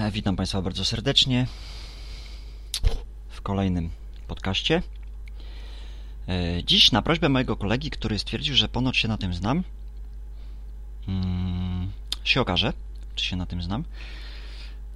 [0.00, 1.46] E, Witam Państwa bardzo serdecznie
[3.28, 3.90] w kolejnym
[4.28, 4.82] podcaście.
[6.28, 9.62] E, Dziś na prośbę mojego kolegi, który stwierdził, że ponoć się na tym znam,
[11.08, 11.92] mm,
[12.24, 12.72] się okaże,
[13.14, 13.84] czy się na tym znam,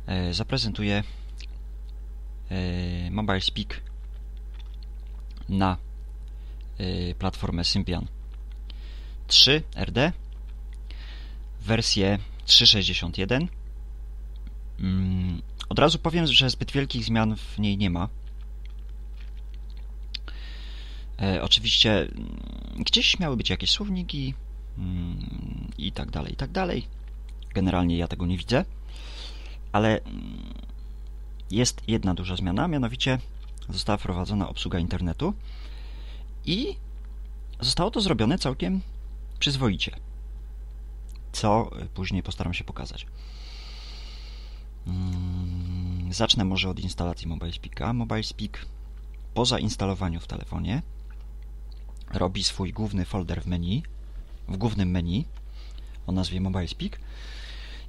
[0.07, 1.03] e, zaprezentuję
[3.11, 3.81] Mobile Speak
[5.49, 5.77] na
[7.19, 8.07] platformę Symbian
[9.27, 10.13] 3 RD
[11.61, 13.60] wersję 361 Mm,
[15.69, 18.09] Od razu powiem, że zbyt wielkich zmian w niej nie ma.
[21.23, 22.39] E, oczywiście mm,
[22.79, 24.35] gdzieś miały być jakieś słowniki
[24.79, 26.87] mm, i tak dalej, i tak dalej.
[27.55, 28.65] Generalnie ja tego nie widzę,
[29.73, 30.55] ale mm,
[31.51, 33.19] jest jedna duża zmiana, mianowicie
[33.69, 35.35] została wprowadzona obsługa internetu
[36.45, 36.77] i
[37.61, 38.81] zostało to zrobione całkiem
[39.39, 39.97] przyzwoicie,
[41.33, 43.07] co później postaram się pokazać.
[44.87, 47.93] Mm, Zacznę może od instalacji MobileSpeaka.
[47.93, 48.67] MobileSpeak
[49.35, 50.83] po zainstalowaniu w telefonie
[52.13, 53.83] robi swój główny folder w menu,
[54.49, 55.25] w głównym menu
[56.07, 57.01] o nazwie MobileSpeak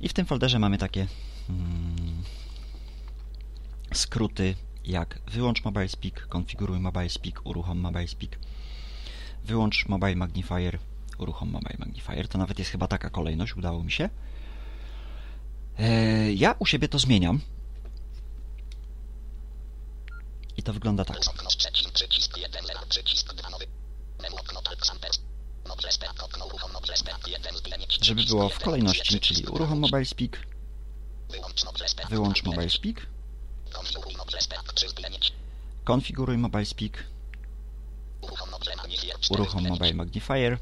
[0.02, 1.08] i w tym folderze mamy takie
[1.50, 2.24] mm,
[3.94, 8.40] skróty jak wyłącz MobileSpeak, konfiguruj MobileSpeak, uruchom MobileSpeak,
[9.46, 10.80] wyłącz Mobile Magnifier,
[11.18, 12.28] uruchom Mobile Magnifier.
[12.28, 14.10] To nawet jest chyba taka kolejność, udało mi się.
[15.80, 17.42] E, Ja u siebie to zmieniam.
[20.58, 21.18] I to wygląda tak.
[21.28, 23.66] Okno trzeci, przycisk 1, lewa, przycisk 2, nowy.
[24.22, 25.20] Menu okno Xampers.
[25.68, 28.06] Noble Speak, okno uruchom Noble Speak 1, zbylenieć.
[28.06, 30.48] Żeby było w kolejności, czyli uruchom Mobile Speak,
[32.10, 33.06] Wyłącz Mobile Speak,
[33.74, 35.32] Konfiguruj Noble Speak 3, zbylenieć.
[35.84, 37.04] konfiguruj Mobile Speak,
[38.22, 39.80] Uruchom Noble Magnifier 4, uruchom zbylenieć.
[39.80, 40.58] Mobile Magnifier,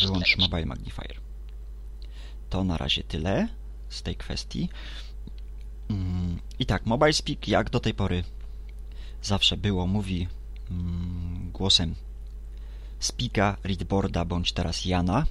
[0.00, 0.36] Wyłącz.
[0.38, 1.20] Mobile Magnifier.
[2.50, 3.48] To na razie tyle
[3.88, 4.68] z tej kwestii.
[5.90, 8.24] Mm, I tak, Mobile Speak jak do tej pory
[9.22, 10.28] zawsze było, mówi
[10.70, 11.94] mm, głosem
[12.98, 15.26] Speaka, Readboarda bądź teraz Jana,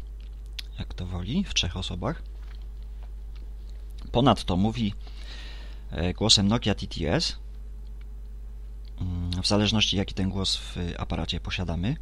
[0.79, 2.21] jak to woli, w trzech osobach.
[4.11, 4.93] Ponadto mówi
[5.91, 7.35] e, głosem Nokia TTS,
[9.01, 11.97] mm, w zależności jaki ten głos w aparacie posiadamy,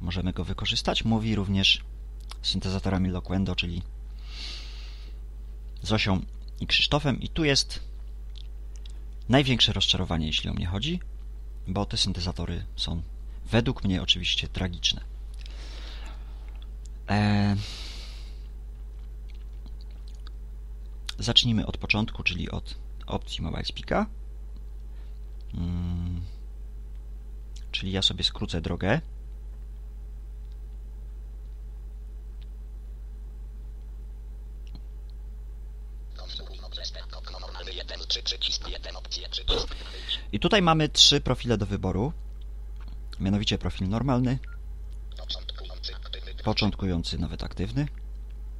[0.00, 1.04] możemy go wykorzystać.
[1.04, 1.84] Mówi również
[2.42, 3.82] syntezatorami Loquendo, czyli
[5.82, 6.20] Zosią
[6.60, 7.20] i Krzysztofem.
[7.20, 7.80] I tu jest
[9.28, 11.00] największe rozczarowanie, jeśli o mnie chodzi,
[11.66, 13.02] bo te syntezatory są
[13.50, 15.00] według mnie oczywiście tragiczne.
[17.08, 17.56] Eee...
[21.18, 22.74] Zacznijmy od początku, czyli od
[23.06, 24.06] opcji Mobile Speaka.
[25.54, 26.20] Mm.
[27.72, 29.00] Czyli ja sobie skrócę drogę.
[36.16, 39.68] Konfiguruj Noble Speak, okno normalny 1, 3, przycisk 1, opcje, przycisk.
[40.32, 42.12] I tutaj mamy trzy profile do wyboru.
[43.20, 44.38] Mianowicie profil normalny,
[46.44, 47.86] Początkujący, nawet aktywny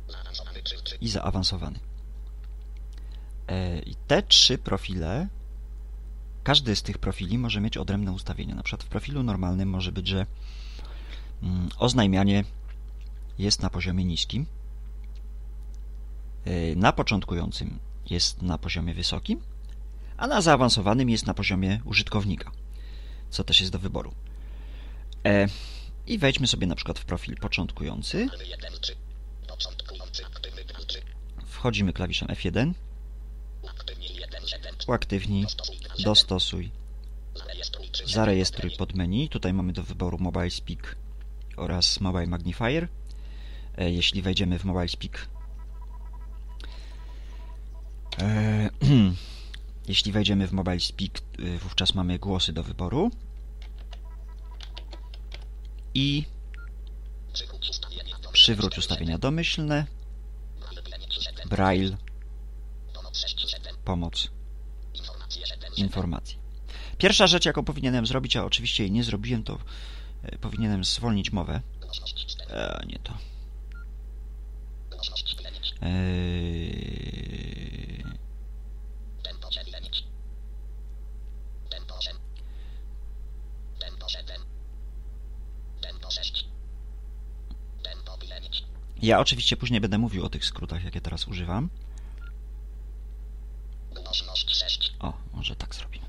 [0.08, 0.96] zaawansowany, 3, 3.
[1.00, 1.78] i zaawansowany.
[3.48, 5.28] E, I te trzy profile,
[6.42, 8.54] każdy z tych profili może mieć odrębne ustawienia.
[8.54, 10.26] Na przykład w profilu normalnym może być, że
[11.42, 12.44] mm, oznajmianie
[13.38, 14.46] jest na poziomie niskim,
[16.44, 17.78] e, na początkującym
[18.10, 19.40] jest na poziomie wysokim,
[20.20, 22.50] a na zaawansowanym jest na poziomie użytkownika,
[23.30, 24.14] co też jest do wyboru.
[25.26, 25.46] E,
[26.06, 28.18] I wejdźmy sobie na przykład w profil początkujący.
[28.18, 28.96] Normalny 1, 3.
[29.48, 31.02] Początkujący, aktywny, 2, 3.
[31.46, 32.72] Wchodzimy klawiszem F1,
[33.62, 34.90] Uaktywnij 1, 7, 3.
[34.90, 36.04] uaktywnij, Dostosuj 2, 7.
[36.04, 36.70] dostosuj,
[37.34, 38.14] Zarejestruj 3, 7.
[38.14, 39.28] zarejestruj podmenu.
[39.28, 40.96] Tutaj mamy do wyboru Mobile Speak
[41.56, 42.88] oraz Mobile Magnifier.
[43.78, 45.28] E, Jeśli wejdziemy w Mobile Speak,
[48.18, 48.70] e,
[49.90, 53.10] jeśli wejdziemy w Mobile Speak, e, wówczas mamy głosy do wyboru
[55.94, 56.24] i
[58.32, 59.86] Przywróć ustawienia domyślne,
[60.74, 61.48] Wyplenieć 7.
[61.48, 61.96] Braille,
[62.94, 63.74] Pomoc 6, 7.
[63.84, 64.30] pomoc
[64.94, 65.86] Informacje 7, 7.
[65.86, 66.38] informacji.
[66.98, 69.58] Pierwsza rzecz, jaką powinienem zrobić, a oczywiście jej nie zrobiłem, to
[70.22, 71.60] e, powinienem zwolnić mowę.
[71.80, 72.50] Głośność 4.
[72.50, 73.14] E, nie to.
[74.90, 75.74] Głośność wylenieć.
[75.82, 77.10] Eee,
[79.22, 80.04] Tempo 9.
[81.70, 82.16] Tempo 8.
[83.78, 84.42] Tempo 7.
[85.80, 86.44] Tempo 6.
[87.82, 88.64] Tempo wylenieć.
[89.02, 91.70] Ja oczywiście później będę mówił o tych skrótach, jakie teraz używam.
[94.04, 94.92] Głośność 6.
[95.00, 96.06] O, może tak zrobimy.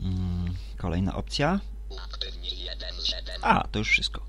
[0.00, 1.60] Mm, kolejna opcja.
[1.88, 3.40] Uaktywnij 1, 7.
[3.42, 4.26] A, to już wszystko.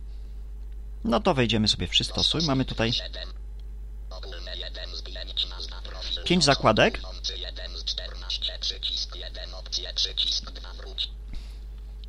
[1.03, 2.41] No to wejdziemy sobie w 3 stosuj.
[2.47, 3.29] Mamy tutaj 7.
[4.09, 6.23] Ogólne 1 zbylenieć nazwa profil.
[6.23, 7.01] pięć zakładek.
[7.37, 11.09] Jeden z 14, przycisk 1, opcje, przycisk 2, wróć.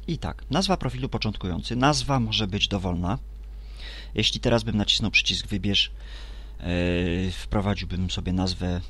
[0.07, 1.77] I tak, nazwa profilu początkujący.
[1.77, 3.19] Nazwa może być dowolna.
[4.17, 5.91] Jeśli teraz bym nacisnął przycisk wybierz,
[6.61, 8.81] yy, wprowadziłbym sobie nazwę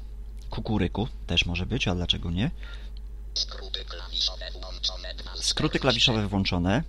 [0.51, 2.51] kukuryku, też może być, a dlaczego nie?
[3.35, 6.83] Skróty klawiszowe włączone 2 z Skróty klawiszowe włączone,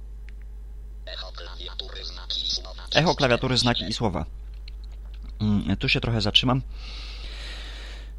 [1.05, 2.83] Echo klawiatury, znaki i słowa.
[2.95, 4.25] echo klawiatury, znaki i słowa.
[5.39, 6.61] Mm, Tu się trochę zatrzymam.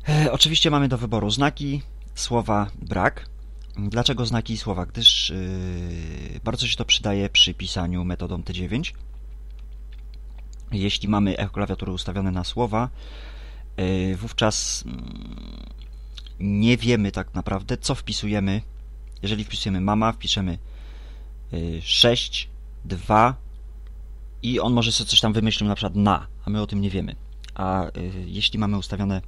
[0.09, 1.83] E, oczywiście mamy do wyboru znaki,
[2.15, 3.27] słowa brak.
[3.77, 4.87] Dlaczego znaki i słowa?
[4.87, 8.93] Gdyż yy, bardzo się to przydaje przy pisaniu metodą T9.
[10.73, 12.89] Jeśli mamy klawiatury ustawione na słowa,
[13.77, 15.67] yy, wówczas mm,
[16.41, 18.63] nie wiemy tak naprawdę, co wpisujemy.
[19.23, 20.59] Jeżeli wpisujemy mama, wpiszemy
[21.53, 22.49] yy, 6,
[22.85, 23.35] 2
[24.43, 26.91] i on może sobie coś tam wymyślił na przykład na, a my o tym nie
[26.91, 27.15] wiemy.
[27.55, 27.91] A y,
[28.27, 29.23] jeśli mamy ustawione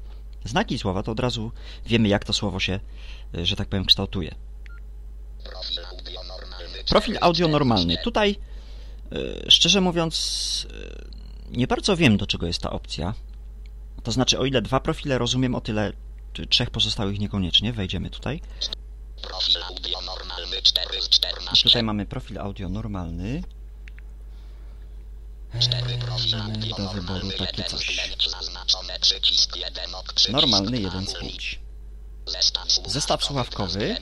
[0.44, 1.52] znaki słowa, to od razu
[1.86, 2.80] wiemy, jak to słowo się,
[3.34, 4.34] że tak powiem, kształtuje.
[6.88, 7.96] Profil audio normalny.
[8.04, 8.36] Tutaj,
[9.48, 10.66] szczerze mówiąc,
[11.50, 13.14] nie bardzo wiem, do czego jest ta opcja.
[14.02, 15.92] To znaczy, o ile dwa profile rozumiem, o tyle
[16.48, 17.72] trzech pozostałych niekoniecznie.
[17.72, 18.40] Wejdziemy tutaj.
[19.22, 21.64] Profil audio normalny 4 z 14.
[21.64, 23.42] Tutaj mamy profil audio normalny.
[25.60, 27.86] Cztery profil Mamy audio do wyboru takie coś.
[27.86, 31.58] pięć, zaznaczone przycisk 1, ok, przycisk Normalny dwa, 1 z ulicz.
[32.26, 32.80] 5.
[32.86, 33.96] Zestaw słuchawkowy.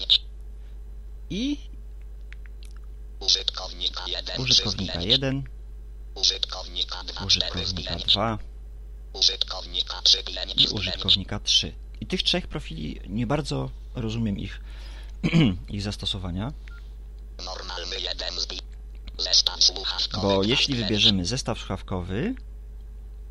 [1.31, 1.59] I
[4.39, 5.58] Użytkownika 1
[6.21, 8.13] użytkownika 1, Użytkownika 2 4 z użytkownika 5.
[8.13, 8.39] 2
[9.13, 11.73] Użytkownika 3 5 i użytkownika 3.
[12.01, 14.61] I tych trzech profili nie bardzo rozumiem ich,
[15.77, 16.53] ich zastosowania,
[17.45, 18.63] Normalny 1 z 5.
[19.19, 20.27] Zestaw słuchawkowy.
[20.27, 22.35] bo jeśli wybierzemy zestaw słuchawkowy,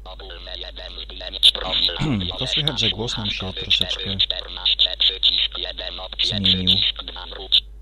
[0.03, 1.51] Ogólne 1 z 5.
[1.51, 2.37] Profil audio.
[2.39, 6.65] to słychać, że głos nam się troszeczkę 4, 14 przycisk 1 opcje zmienił.
[6.77, 7.63] przycisk 2 wróć.
[7.63, 7.63] Echo klawiatu.
[7.63, 7.73] Profil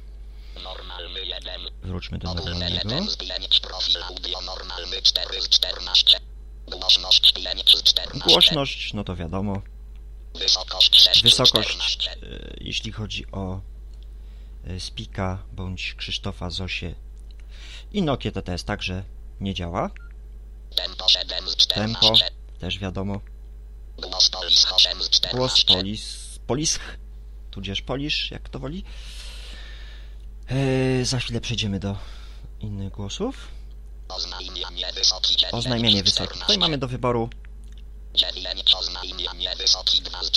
[0.65, 1.61] Normalny 1.
[1.83, 2.75] wróćmy do normalnego.
[2.75, 3.61] 1 z 5.
[3.61, 6.21] Profil audio normalny 4 z 14.
[6.67, 8.29] Głośność 5 z 14.
[8.29, 9.63] Głośność, no to wiadomo.
[10.35, 12.11] Wysokość 6 z Wysokość, 14.
[12.11, 12.17] e,
[12.61, 13.61] jeśli chodzi o
[14.67, 16.95] e, Spika bądź Krzysztofa Zosie
[17.93, 19.05] i Nokia TTS także
[19.41, 19.91] nie działa.
[20.77, 22.01] Tempo 7 z 14.
[22.01, 22.25] Tempo,
[22.59, 23.21] też wiadomo.
[23.99, 25.37] Głos polis 8 z 14.
[25.37, 26.81] Głos polis, polisch,
[27.51, 28.85] tudzież polisz, jak to woli.
[30.47, 31.97] E, za chwilę przejdziemy do
[32.61, 33.49] innych głosów.
[34.09, 36.27] Oznajmianie wysoki 9 Oznajmienie wysokie.
[36.27, 36.41] 14.
[36.41, 37.31] Tutaj mamy do wyboru
[38.15, 40.31] 9 oznajmianie wysoki 2 z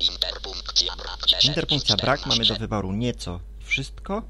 [0.00, 2.20] Interpunkcja brak 10 interpunkcja z brak.
[2.20, 2.54] Mamy 14.
[2.54, 4.22] do wyboru nieco wszystko.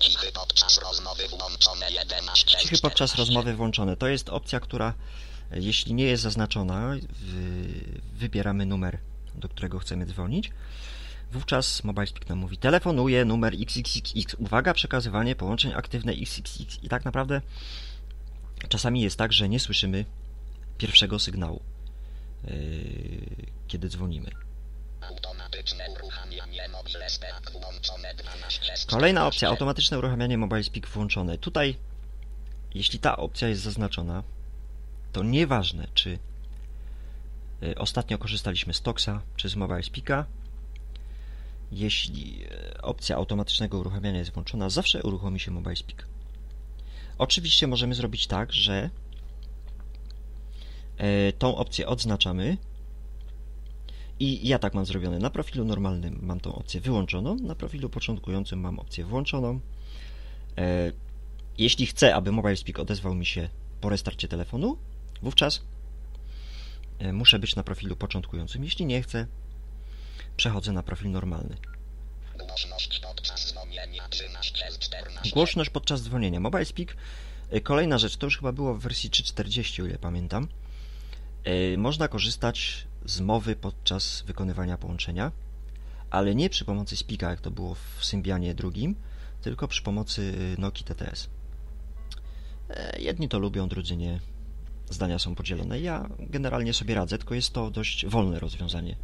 [0.00, 3.16] Cichy podczas rozmowy włączone 11 z Cichy podczas 14.
[3.18, 3.96] rozmowy włączone.
[3.96, 4.94] To jest opcja, która
[5.52, 8.98] e, jeśli nie jest zaznaczona, wy- wybieramy numer,
[9.34, 10.50] do którego chcemy dzwonić.
[11.32, 14.34] Wówczas MobileSpeak nam mówi telefonuje numer XXX.
[14.38, 16.78] Uwaga, przekazywanie połączeń aktywne XXX.
[16.82, 17.40] I tak naprawdę
[18.68, 20.04] czasami jest tak, że nie słyszymy
[20.78, 21.62] pierwszego sygnału,
[22.44, 22.52] yy,
[23.68, 24.30] kiedy dzwonimy.
[25.00, 29.48] Automatyczne uruchamianie mobile speak włączone 12 z Kolejna opcja, 14.
[29.48, 31.38] automatyczne uruchamianie MobileSpeak włączone.
[31.38, 31.76] Tutaj,
[32.74, 34.22] jeśli ta opcja jest zaznaczona,
[35.12, 36.18] to nieważne, czy
[37.62, 40.26] y, ostatnio korzystaliśmy z Toxa czy z MobileSpeaka,
[41.72, 46.06] jeśli y, opcja automatycznego uruchamiania jest włączona, zawsze uruchomi się MobileSpeak.
[47.18, 48.90] Oczywiście możemy zrobić tak, że
[51.38, 52.56] tą opcję odznaczamy
[54.20, 55.18] i ja tak mam zrobione.
[55.18, 59.60] Na profilu normalnym mam tą opcję wyłączoną, na profilu początkującym mam opcję włączoną.
[60.58, 60.92] E,
[61.58, 63.48] Jeśli chcę, aby MobileSpeak odezwał mi się
[63.80, 64.76] po restarcie telefonu,
[65.22, 65.62] wówczas
[66.98, 68.64] e, muszę być na profilu początkującym.
[68.64, 69.26] Jeśli nie chcę,
[70.36, 71.56] przechodzę na profil normalny.
[72.38, 75.30] Głośność podczas dzwonienia 13 z 14.
[75.30, 76.40] Głośność podczas dzwonienia.
[76.40, 76.96] MobileSpeak.
[77.50, 80.48] e, Kolejna rzecz, to już chyba było w wersji 3.40, o ile pamiętam.
[81.46, 85.32] E, Można korzystać z mowy podczas wykonywania połączenia,
[86.10, 88.94] ale nie przy pomocy Speaka, jak to było w Symbianie drugim,
[89.42, 91.28] tylko przy pomocy e, Nokii TTS.
[92.70, 94.20] E, Jedni to lubią, drudzy nie.
[94.90, 95.80] Zdania są podzielone.
[95.80, 98.96] Ja generalnie sobie radzę, tylko jest to dość wolne rozwiązanie.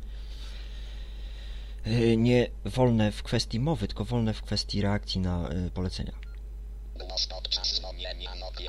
[2.17, 6.13] nie wolne w kwestii mowy, tylko wolne w kwestii reakcji na polecenia.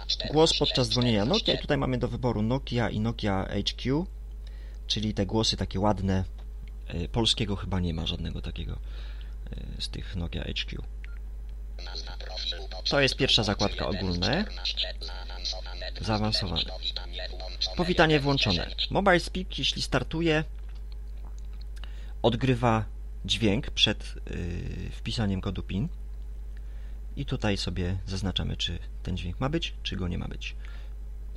[0.04, 0.34] Głos podczas dzwonienia Nokia 14.
[0.34, 4.06] Głos podczas dzwonienia Nokia i tutaj mamy do wyboru Nokia i Nokia HQ,
[4.88, 6.24] czyli te głosy takie ładne.
[6.94, 8.80] Y, Polskiego chyba nie ma żadnego takiego
[9.78, 10.84] y, z tych Nokia HQ.
[12.90, 14.46] To jest pierwsza zakładka ogólne.
[14.64, 14.94] 14.
[15.00, 15.92] Zaawansowane.
[16.02, 16.64] Zaawansowane.
[16.66, 17.76] Powitanie włączone.
[17.78, 18.70] Powitanie włączone.
[18.90, 20.44] Mobile Speak, jeśli startuje,
[22.22, 22.86] odgrywa
[23.26, 25.90] dźwięk przed y, wpisaniem kodu PIN.
[27.16, 30.56] I tutaj sobie zaznaczamy, czy ten dźwięk ma być, czy go nie ma być.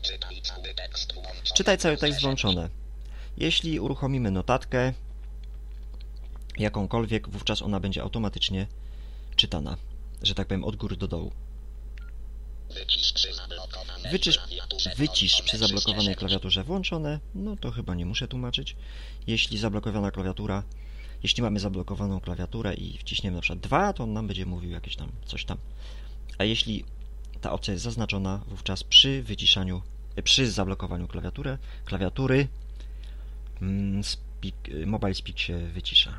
[0.03, 1.55] Czytaj cały tekst włączony.
[1.55, 2.69] Czytaj cały tekst włączone.
[3.37, 4.93] Jeśli uruchomimy notatkę,
[6.59, 8.67] jakąkolwiek, wówczas ona będzie automatycznie
[9.37, 9.77] czytana,
[10.23, 11.33] że tak powiem, od góry do dołu.
[14.11, 14.39] Wycisz
[14.97, 18.77] Wycisz, przy zablokowanej klawiaturze włączone, no to chyba nie muszę tłumaczyć.
[19.27, 20.63] Jeśli zablokowana klawiatura,
[21.27, 24.97] jeśli mamy zablokowaną klawiaturę i wciśniemy na przykład 2, to on nam będzie mówił jakieś
[24.97, 25.59] tam coś tam.
[26.39, 26.85] A jeśli
[27.41, 29.83] ta opcja jest zaznaczona, wówczas przy wyciszaniu,
[30.17, 32.49] e, przy zablokowaniu klawiatury, klawiatury
[33.63, 36.19] mm, speak, e, Mobile Speak się wycisza.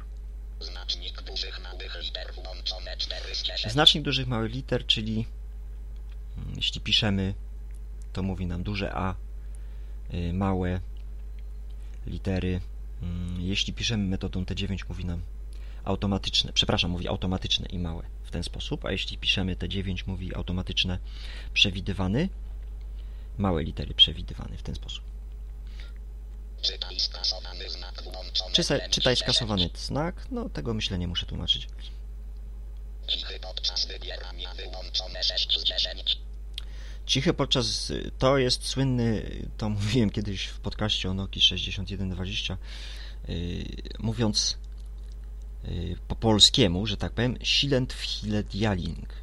[0.59, 3.73] Znacznik dużych małych liter włączone 4 z 10.
[3.73, 5.25] Znacznik dużych małych liter, czyli
[6.37, 7.33] mm, jeśli piszemy,
[8.13, 9.15] to mówi nam duże A,
[10.13, 10.79] y, małe
[12.07, 12.61] litery.
[13.01, 15.21] Mm, Jeśli piszemy metodą T9, mówi nam
[15.83, 20.99] automatyczne, przepraszam, mówi automatyczne i małe w ten sposób, a jeśli piszemy T9, mówi automatyczne
[21.53, 22.29] przewidywany,
[23.37, 25.03] małe litery przewidywany w ten sposób.
[26.61, 28.53] Czytaj skasowany znak włączony.
[28.53, 29.35] Czytaj, 5 czytaj z 10.
[29.35, 31.67] skasowany znak, no tego myślę nie muszę tłumaczyć.
[33.07, 36.17] Cichy podczas wybierania wyłączone 6 z 10.
[37.07, 37.93] Cichy podczas.
[38.17, 42.57] To jest słynny, to mówiłem kiedyś w podcaście o Nokii 6120,
[43.27, 43.65] yy,
[43.99, 44.57] mówiąc
[45.63, 47.95] yy, po polskiemu, że tak powiem, silent
[48.51, 49.13] Dialing.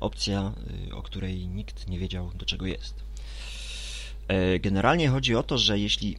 [0.00, 0.52] Opcja,
[0.86, 2.94] yy, o której nikt nie wiedział do czego jest.
[4.28, 6.18] Yy, Generalnie chodzi o to, że jeśli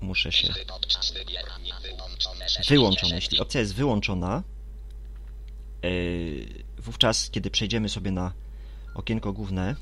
[0.00, 3.24] muszę się Cichy podczas wybierania wyłączone 6 z wyłączona, 10.
[3.24, 4.42] jeśli opcja jest wyłączona,
[5.82, 8.43] yy, wówczas kiedy przejdziemy sobie na
[8.94, 9.76] okienko główne,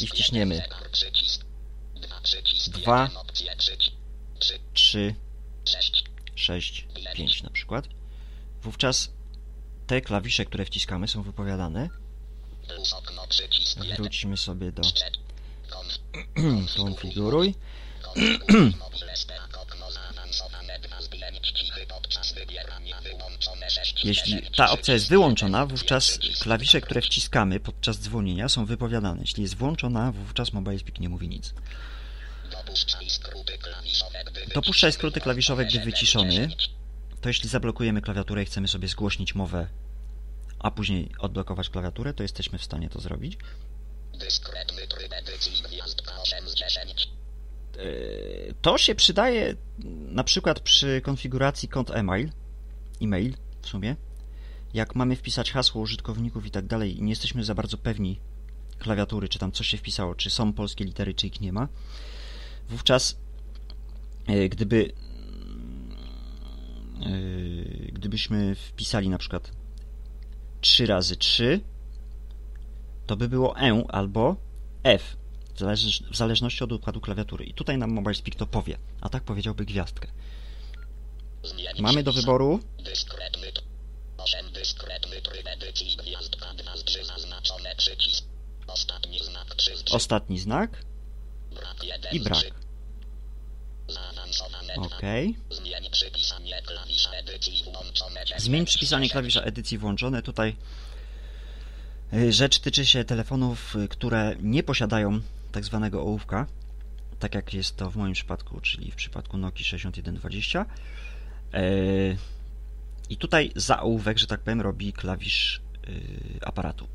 [0.00, 0.54] I wciśniemy.
[0.54, 1.44] jeden, zegar przycisk.
[1.94, 3.02] Dwa przycisk Dwa.
[3.02, 3.96] jeden, opcje przycisk.
[4.38, 5.14] Trzy, 3,
[5.64, 6.04] sześć.
[6.36, 7.84] 6, 5 na przykład,
[8.62, 9.10] wówczas
[9.86, 11.88] te klawisze, które wciskamy, są wypowiadane.
[13.96, 14.82] Wróćmy sobie do
[16.76, 17.54] konfiguruj.
[18.02, 21.52] Konfiguruj mobile stack okno zaawansowane dwa z pięć.
[21.52, 27.60] Cichy podczas wybierania wyłączone sześć z Jeśli ta opcja jest wyłączona, wówczas klawisze, które wciskamy
[27.60, 29.20] podczas dzwonienia są wypowiadane.
[29.20, 31.54] Jeśli jest włączona, wówczas Mobile Speak nie mówi nic.
[34.54, 36.48] Dopuszczaj skróty klawiszowe, gdy wyciszony.
[37.20, 39.66] To jeśli zablokujemy klawiaturę i chcemy sobie zgłośnić mowę,
[40.58, 43.38] a później odblokować klawiaturę, to jesteśmy w stanie to zrobić.
[44.18, 47.08] Dyskretny tryb edycji gwiazdka 8 z 10.
[47.76, 49.56] Yy, To się przydaje
[50.08, 52.30] na przykład przy konfiguracji kont e-mail,
[53.02, 53.34] e-mail
[53.64, 53.96] w sumie.
[54.74, 58.20] Jak mamy wpisać hasło użytkowników i tak dalej i nie jesteśmy za bardzo pewni
[58.78, 61.68] klawiatury, czy tam coś się wpisało, czy są polskie litery, czy ich nie ma,
[62.68, 63.18] wówczas
[64.28, 64.92] yy, gdyby
[67.00, 69.52] yy, gdybyśmy wpisali na przykład
[70.60, 71.60] 3 razy 3,
[73.06, 74.36] to by było E albo
[74.82, 75.16] F,
[76.10, 77.44] w zależności od układu klawiatury.
[77.44, 80.08] I tutaj nam Mobile Speak to powie, a tak powiedziałby gwiazdkę.
[81.78, 83.62] Mamy do wyboru Dyskretny t-
[84.18, 88.24] 8 dyskretny tryb edycji gwiazdka 2 z 3 zaznaczone przycisk.
[88.66, 89.94] Ostatni znak 3 z 3.
[89.96, 90.84] ostatni znak
[91.54, 92.38] Brak 1 i brak.
[92.38, 92.50] 3.
[93.88, 94.88] Zaawansowane OK.
[95.48, 95.56] 2.
[95.56, 99.12] Zmień przypisanie klawisza edycji włączone 9 Zmień przypisanie z 10.
[99.12, 100.22] klawisza edycji włączone.
[100.22, 100.56] Tutaj
[102.14, 105.20] y, rzecz tyczy się telefonów, y, które nie posiadają
[105.52, 106.46] tak zwanego ołówka,
[107.18, 110.66] tak jak jest to w moim przypadku, czyli w przypadku Nokia 6120.
[111.54, 112.16] Y,
[113.10, 116.86] I tutaj za ołówek, że tak powiem, robi klawisz y, aparatu.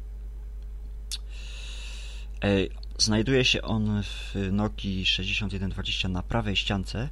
[2.46, 7.10] Y, Znajduje się on w Nokii 6120 na prawej ściance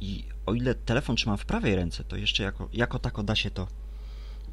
[0.00, 3.50] i o ile telefon trzymam w prawej ręce, to jeszcze jako, jako tako da się
[3.50, 3.68] to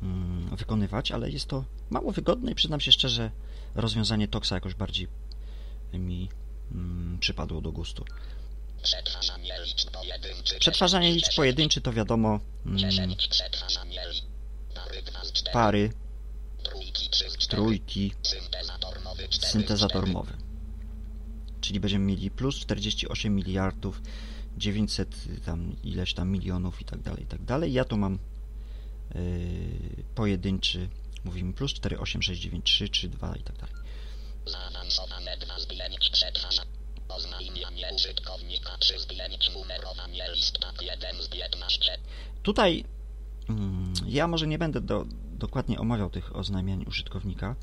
[0.01, 3.31] mm, wykonywać, ale jest to mało wygodne i przyznam się szczerze,
[3.75, 5.07] rozwiązanie Toxa jakoś bardziej
[5.93, 6.29] mi
[6.71, 8.05] mm, przypadło do gustu.
[10.59, 14.25] Przetwarzanie liczb pojedynczy to wiadomo mm, 10 przetwarzanie liczb.
[14.75, 15.53] Pary 2 z 4.
[15.53, 15.93] pary,
[16.63, 17.63] Trójki 3 z 4.
[17.63, 20.33] trójki, Syntezator mowy 4 syntezator mowy.
[21.61, 24.01] Czyli będziemy mieli plus 48 miliardów
[24.57, 25.15] 900
[25.45, 27.73] tam ileś tam milionów i tak dalej, i tak dalej.
[27.73, 28.19] Ja tu mam
[29.15, 30.89] yy, pojedynczy,
[31.23, 33.75] mówimy plus 4, 8, 6, 9, 3, 3, 2 i tak dalej.
[34.45, 34.69] Dwa.
[37.15, 41.97] Oznajmianie użytkownika przy zdjęć numerowanie list tak 1 z 15.
[42.43, 42.85] Tutaj
[43.49, 47.55] mm, ja może nie będę do, dokładnie omawiał tych oznajmiań użytkownika.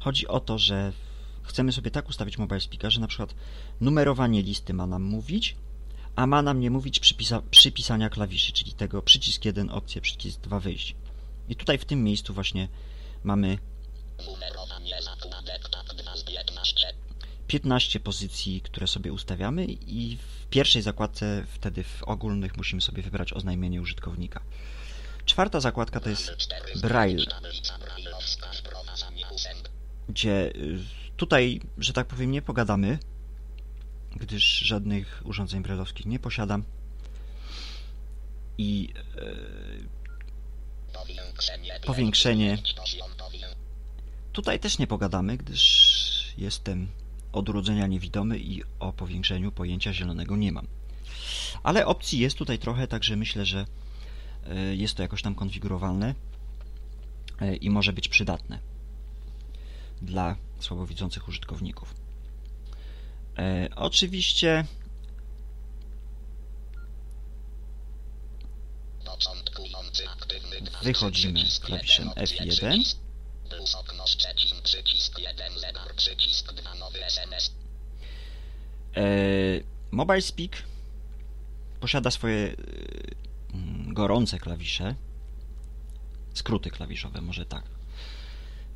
[0.00, 0.92] Chodzi o to, że
[1.42, 3.34] chcemy sobie tak ustawić Mobile Speaker, że na przykład
[3.80, 5.56] numerowanie listy ma nam mówić,
[6.16, 10.60] a ma nam nie mówić przypisa, przypisania klawiszy, czyli tego przycisk 1 opcję, przycisk 2
[10.60, 10.96] wyjść.
[11.48, 12.68] I tutaj w tym miejscu właśnie
[13.24, 13.58] mamy
[14.26, 16.94] Numerowanie zakładek tak 2 z 15.
[17.50, 23.32] 15 pozycji, które sobie ustawiamy i w pierwszej zakładce wtedy w ogólnych musimy sobie wybrać
[23.32, 24.40] oznajmienie użytkownika.
[25.24, 26.30] Czwarta zakładka to jest
[26.82, 27.24] Braille,
[30.08, 30.78] gdzie y,
[31.16, 32.98] tutaj, że tak powiem, nie pogadamy,
[34.16, 36.64] gdyż żadnych urządzeń brailleowskich nie posiadam.
[38.58, 40.00] I y,
[41.86, 42.58] Powiększenie.
[44.32, 46.88] Tutaj też nie pogadamy, gdyż jestem
[47.32, 50.66] od urodzenia niewidomy i o powiększeniu pojęcia zielonego nie mam.
[51.62, 53.66] Ale opcji jest tutaj trochę, także myślę, że
[54.46, 56.14] e, jest to jakoś tam konfigurowalne
[57.40, 58.58] e, i może być przydatne
[60.02, 61.94] dla słabowidzących użytkowników.
[63.38, 64.64] E, Oczywiście
[70.82, 72.48] wychodzimy klawiszem jeden, opcję F1.
[72.50, 72.98] przycisk.
[73.48, 74.04] Plus okno
[74.62, 76.99] przycisk 1 zegar przycisk 2 nowy SMS.
[76.99, 76.99] E,
[79.90, 80.62] Mobile Speak
[81.80, 82.56] posiada swoje e,
[83.54, 84.94] mm, gorące klawisze,
[86.34, 87.64] skróty klawiszowe, może tak.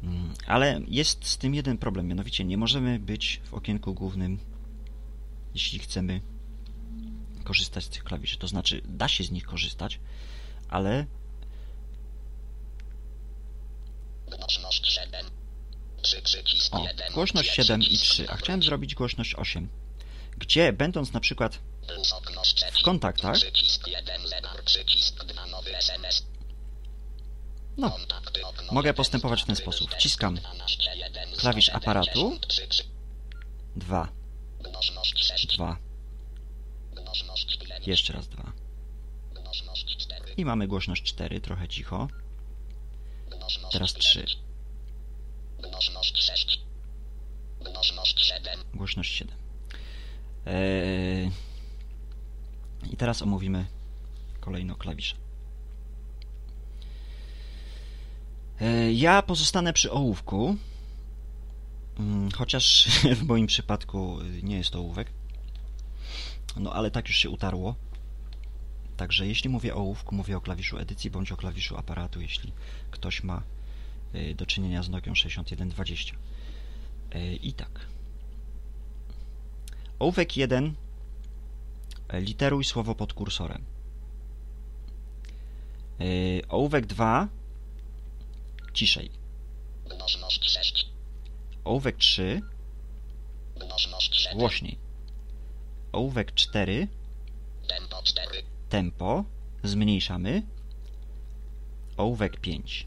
[0.03, 4.39] Mm, Ale jest z tym jeden problem, mianowicie nie możemy być w okienku głównym,
[5.55, 6.21] jeśli chcemy
[7.45, 8.39] korzystać z tych klawiszy.
[8.39, 10.01] To znaczy, da się z nich korzystać,
[10.69, 11.07] ale
[14.39, 15.34] Głośność 7.
[16.71, 17.13] O, 1.
[17.13, 19.69] głośność 7 i 3, a chciałem zrobić głośność 8,
[20.39, 21.59] gdzie będąc na przykład
[22.81, 26.27] w kontaktach, Przycisk 1 zegar przycisk 2 nowy SMS.
[27.77, 27.97] no,
[28.73, 29.91] Mogę postępować w ten sposób.
[29.95, 32.39] Wciskam 12, jeden, klawisz 173, aparatu.
[32.49, 32.69] 3,
[33.77, 34.09] 2,
[34.73, 35.47] Głośność 6.
[35.57, 35.77] 2,
[36.95, 37.87] Głośność 5.
[37.89, 38.53] jeszcze raz 2.
[39.43, 40.35] Głośność 4.
[40.37, 42.09] I mamy głośność 4, trochę cicho.
[43.73, 44.27] Teraz 3.
[45.65, 45.73] 5.
[45.73, 46.61] Głośność 6.
[47.73, 48.59] Głośność 7.
[48.75, 49.37] Głośność 7.
[50.47, 51.31] Eee,
[52.93, 53.67] I teraz omówimy
[54.41, 55.17] kolejno klawisze.
[58.61, 60.57] Eee, Ja pozostanę przy ołówku,
[61.99, 62.89] mm, chociaż
[63.21, 65.13] w moim przypadku y, nie jest to ołówek.
[66.57, 67.75] No ale tak już się utarło.
[68.97, 72.53] Także jeśli mówię o ołówku, mówię o klawiszu edycji bądź o klawiszu aparatu, jeśli
[72.91, 73.43] ktoś ma
[74.35, 76.17] do czynienia z Nokią 6120.
[77.13, 77.87] Eee, I tak.
[79.99, 80.75] Ołówek 1.
[82.09, 83.65] e, Literuj słowo pod kursorem.
[86.49, 87.29] Ołówek 2.
[88.73, 89.11] Ciszej.
[89.99, 90.87] Głośność 6.
[91.65, 92.41] Ołówek 3.
[93.69, 94.39] Głośność 7.
[94.39, 94.79] Głośniej.
[95.93, 96.89] Ołówek 4.
[97.69, 98.43] Tempo 4.
[98.69, 99.25] Tempo.
[99.63, 100.43] Zmniejszamy.
[101.97, 102.87] Ołówek 5.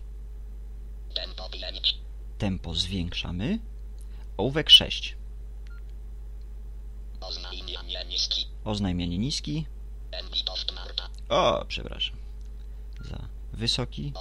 [1.18, 1.98] Tempo 5.
[2.38, 3.60] Tempo zwiększamy.
[4.38, 5.16] Ołówek 6.
[7.22, 8.48] Oznajmianie niski.
[8.64, 9.66] Oznajmianie niski.
[11.30, 12.18] O, przepraszam.
[13.02, 14.14] Za wysoki.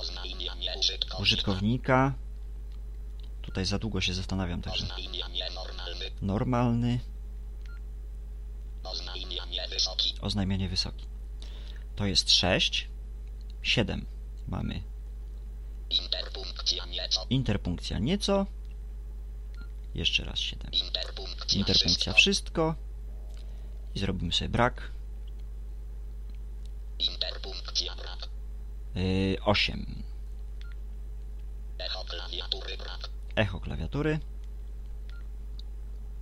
[1.19, 2.15] Użytkownika.
[3.43, 4.87] Tutaj za długo się zastanawiam, także
[6.23, 7.01] normalny.
[10.23, 11.07] Oznajmianie wysoki.
[11.97, 12.89] To jest 6.
[13.63, 14.07] 7
[14.49, 14.83] mamy
[15.91, 16.36] nieco.
[17.31, 18.47] Interpunkcja nieco.
[19.95, 20.71] Jeszcze raz 7.
[20.73, 22.75] Interpunkcja Interpunkcja wszystko.
[23.95, 24.93] I zrobimy sobie brak.
[26.99, 28.29] Interpunkcja brak.
[28.95, 30.03] Yy, 8.
[31.79, 33.11] Echo klawiatury brak.
[33.37, 34.19] Echo klawiatury.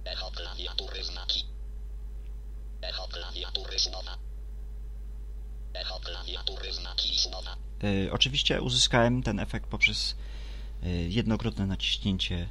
[0.04, 1.46] Echo klawiatury znaki.
[2.82, 4.18] Echo klawiatury słowa.
[5.74, 7.56] Echo klawiatury znaki słowa.
[7.82, 10.16] Yy, oczywiście uzyskałem ten efekt poprzez
[11.08, 12.48] jednokrotne naciśnięcie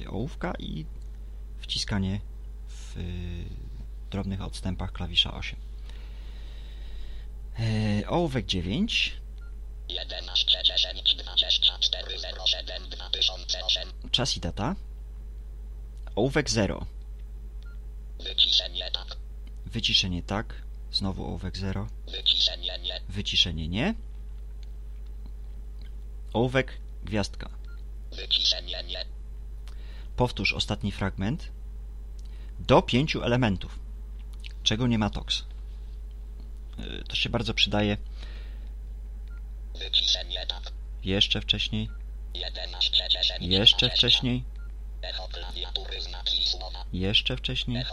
[0.00, 0.86] yy, ołówka i
[1.58, 2.20] wciskanie
[2.66, 3.04] w yy,
[4.10, 5.58] drobnych odstępach klawisza 8.
[7.58, 9.16] Yy, ołówek 9.
[9.88, 13.88] 11 10 24 07 2008.
[14.10, 14.76] Czas i data.
[16.16, 16.86] Ołówek 0.
[18.20, 19.16] Wyciszenie tak.
[19.66, 20.62] Wyciszenie tak.
[20.92, 21.86] Znowu ołówek 0.
[22.08, 23.00] Wyciszenie nie.
[23.08, 23.94] Wyciszenie nie.
[26.32, 27.50] Ołówek gwiazdka.
[30.16, 31.48] Powtórz ostatni fragment
[32.58, 33.78] do pięciu elementów,
[34.62, 35.44] czego nie ma toks.
[36.78, 37.96] Y, To się bardzo przydaje
[41.04, 41.88] jeszcze wcześniej,
[42.34, 43.44] 11 cieszeń.
[43.52, 44.44] jeszcze wcześniej,
[46.92, 47.84] jeszcze wcześniej.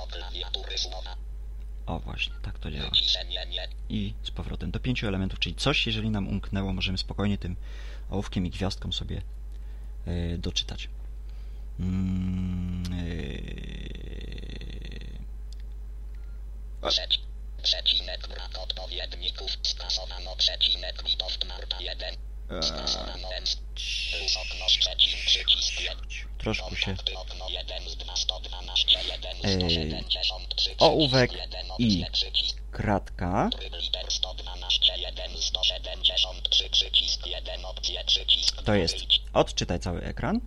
[1.86, 2.90] O właśnie, tak to działa.
[3.90, 7.56] I z powrotem do pięciu elementów, czyli coś, jeżeli nam umknęło, możemy spokojnie tym
[8.10, 9.22] ołówkiem i gwiazdką sobie
[10.08, 10.90] y, doczytać.
[11.80, 13.86] Mm, y,
[16.88, 17.20] Przeci.
[17.64, 19.52] Przecinek brak odpowiedników.
[19.64, 22.16] Skasowano przecinek Witold Marta 1.
[22.50, 22.86] 1.
[26.38, 31.32] troszkę się Kontakty okno 1 z 2 112 1 Ej, 173 ołówek
[31.80, 32.06] i
[32.72, 38.96] kratka tryb liter 112 1 173 przycisk 1 opcje przycisk to jest
[39.34, 40.42] odczytaj cały ekran.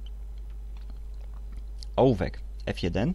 [1.97, 3.13] Ołówek F1,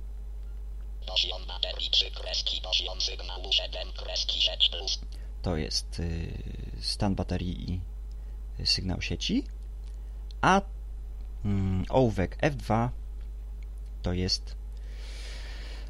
[1.08, 5.00] Poziom baterii 3 kreski poziom sygnału 7 kreski 6 plus
[5.42, 6.34] to jest y,
[6.82, 7.80] stan baterii i
[8.66, 9.44] sygnał sieci,
[10.42, 10.62] a
[11.46, 12.90] mm, ołówek F2
[14.02, 14.56] to jest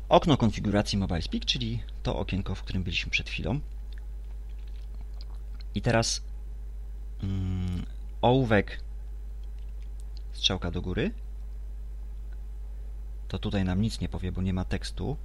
[0.09, 3.59] okno konfiguracji Mobile Speak, czyli to okienko, w którym byliśmy przed chwilą.
[5.75, 6.21] I teraz
[7.23, 7.85] mm,
[8.21, 8.83] ołówek
[10.33, 11.11] strzałka do góry.
[13.27, 15.17] To tutaj nam nic nie powie, bo nie ma tekstu.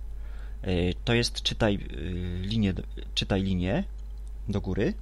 [0.67, 2.75] Y, To jest czytaj y, linię,
[3.15, 3.85] czytaj linię
[4.49, 4.95] do góry.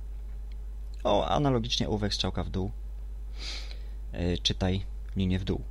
[1.07, 2.71] O, analogicznie ołówek strzałka w dół.
[4.15, 4.85] Y, Czytaj
[5.17, 5.63] linię w dół.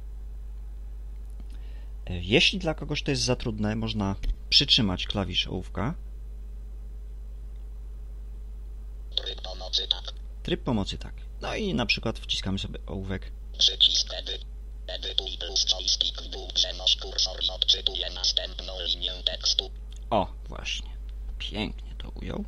[2.10, 4.16] Y, Jeśli dla kogoś to jest za trudne, można
[4.50, 5.94] przytrzymać klawisz ołówka.
[9.16, 11.14] tryb pomocy tak Tryb pomocy tak.
[11.42, 13.32] No i na przykład wciskamy sobie ołówek.
[13.58, 14.40] przycisk edy
[14.88, 19.72] edytuj plus joystick w dół przenoś kursor i odczytuje następną linię tekstu
[20.10, 20.90] O, właśnie.
[21.40, 22.46] Pięknie to ujął.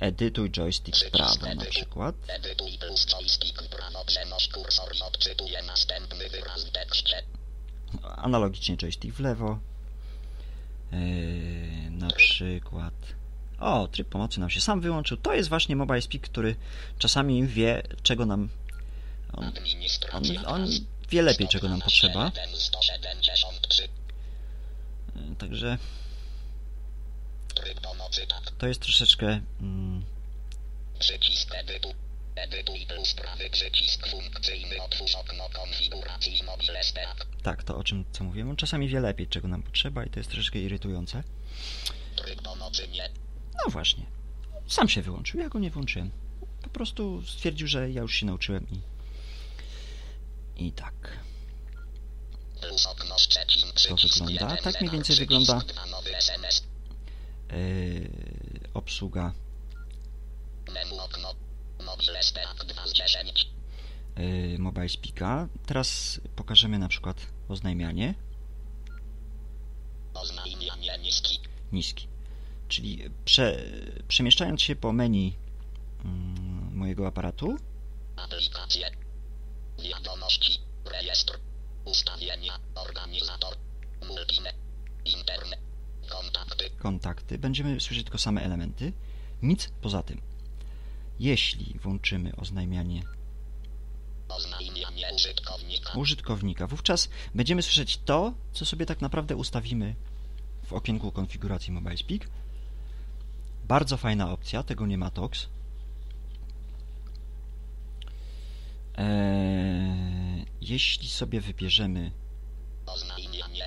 [0.00, 2.14] Edytuj joystick w prawo na przykład.
[2.28, 7.22] edytuj plus joystick w prawo przenoś kursor i odczytuje następny wyraz w tekście
[8.16, 9.58] Analogicznie joystick w lewo.
[10.92, 12.94] Yy, na przykład.
[13.60, 15.16] O, tryb pomocy nam się sam wyłączył.
[15.16, 16.56] To jest właśnie Mobile Speak, który
[16.98, 18.48] czasami wie, czego nam.
[19.32, 19.52] On,
[20.12, 20.68] on, on
[21.10, 22.32] wie lepiej, czego nam potrzeba.
[22.54, 23.88] 173
[25.16, 26.07] Yy, Także tak
[28.58, 29.40] to jest troszeczkę.
[29.60, 30.04] Mm,
[30.98, 31.94] Przycisk edytu.
[32.34, 37.26] Edytuj plus prawy przycisk funkcyjny otwórz okno konfiguracji mobile stack.
[37.42, 38.50] tak, to o czym co mówiłem.
[38.50, 41.22] On czasami wie lepiej, czego nam potrzeba, i to jest troszeczkę irytujące.
[42.16, 43.08] Tryb pomocy nie.
[43.64, 44.06] No właśnie.
[44.68, 46.10] Sam się wyłączył, ja go nie włączyłem.
[46.62, 48.80] Po prostu stwierdził, że ja już się nauczyłem i.
[50.66, 50.94] I tak.
[52.60, 53.16] Plus okno
[53.74, 54.32] przycisk wygląda?
[54.50, 55.60] jeden, Tak mniej więcej wygląda.
[55.90, 56.62] nowy SMS.
[57.52, 58.10] Yy,
[58.74, 59.32] obsługa
[60.72, 61.34] Menu okno.
[61.86, 63.50] Mobile stack 2 z 10.
[64.16, 65.48] yy, Mobile Speaka.
[65.66, 68.14] Teraz pokażemy na przykład oznajmianie
[70.14, 71.40] Oznajmianie niski.
[71.72, 72.08] niski.
[72.68, 73.62] Czyli prze,
[74.08, 75.36] przemieszczając się po menu
[76.04, 77.56] mm, mojego aparatu,
[78.16, 78.90] Aplikacje.
[79.78, 80.60] Wiadomości.
[80.84, 81.38] Rejestr.
[81.84, 82.58] Ustawienia.
[82.74, 83.56] Organizator.
[84.08, 84.52] Multime.
[85.04, 85.60] Internet.
[86.08, 86.70] Kontakty.
[86.70, 88.92] kontakty, będziemy słyszeć tylko same elementy,
[89.42, 90.20] nic poza tym.
[91.20, 93.02] Jeśli włączymy oznajmianie
[94.28, 95.92] Oznajmianie użytkownika.
[95.98, 99.94] użytkownika, wówczas będziemy słyszeć to, co sobie tak naprawdę ustawimy
[100.64, 102.28] w okienku konfiguracji Mobile Speak.
[103.64, 105.48] Bardzo fajna opcja, tego nie ma TOX.
[108.96, 112.10] Eee, jeśli sobie wybierzemy
[112.86, 113.64] Oznajmianie.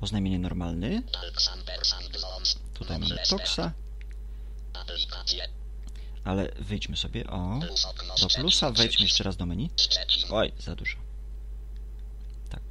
[0.00, 1.02] Oznajmienie normalny,
[2.74, 3.72] tutaj mamy TOXa,
[6.24, 7.60] ale wyjdźmy sobie o
[8.20, 9.70] do plusa, wejdźmy jeszcze raz do menu.
[10.30, 10.96] Oj, za dużo.
[12.50, 12.62] Tak.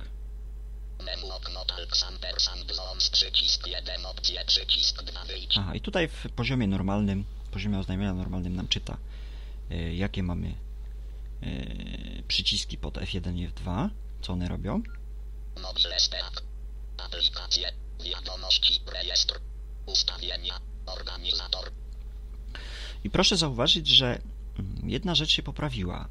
[1.06, 3.10] Menu okno Talks ampersand zones.
[3.10, 4.46] Przycisk 1 opcje.
[4.46, 5.58] Przycisk 2 wyjdź.
[5.58, 8.98] Aha, i tutaj w poziomie normalnym, poziomie oznajmienia normalnym nam czyta,
[9.72, 10.56] y, jakie mamy
[11.44, 13.90] y, przyciski pod F1 i F2,
[14.22, 14.82] co one robią.
[16.98, 17.14] Stack.
[17.14, 17.72] Aplikacje.
[18.04, 18.80] Wiadomości.
[18.94, 19.40] Rejestr.
[19.86, 20.60] Ustawienia.
[20.86, 21.72] Organizator.
[23.04, 24.22] I proszę zauważyć, że
[24.60, 26.08] mm, jedna rzecz się poprawiła,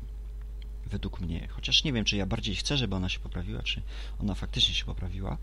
[0.87, 3.83] według mnie, chociaż nie wiem, czy ja bardziej chcę, żeby ona się poprawiła, czy
[4.21, 5.39] ona faktycznie się poprawiła.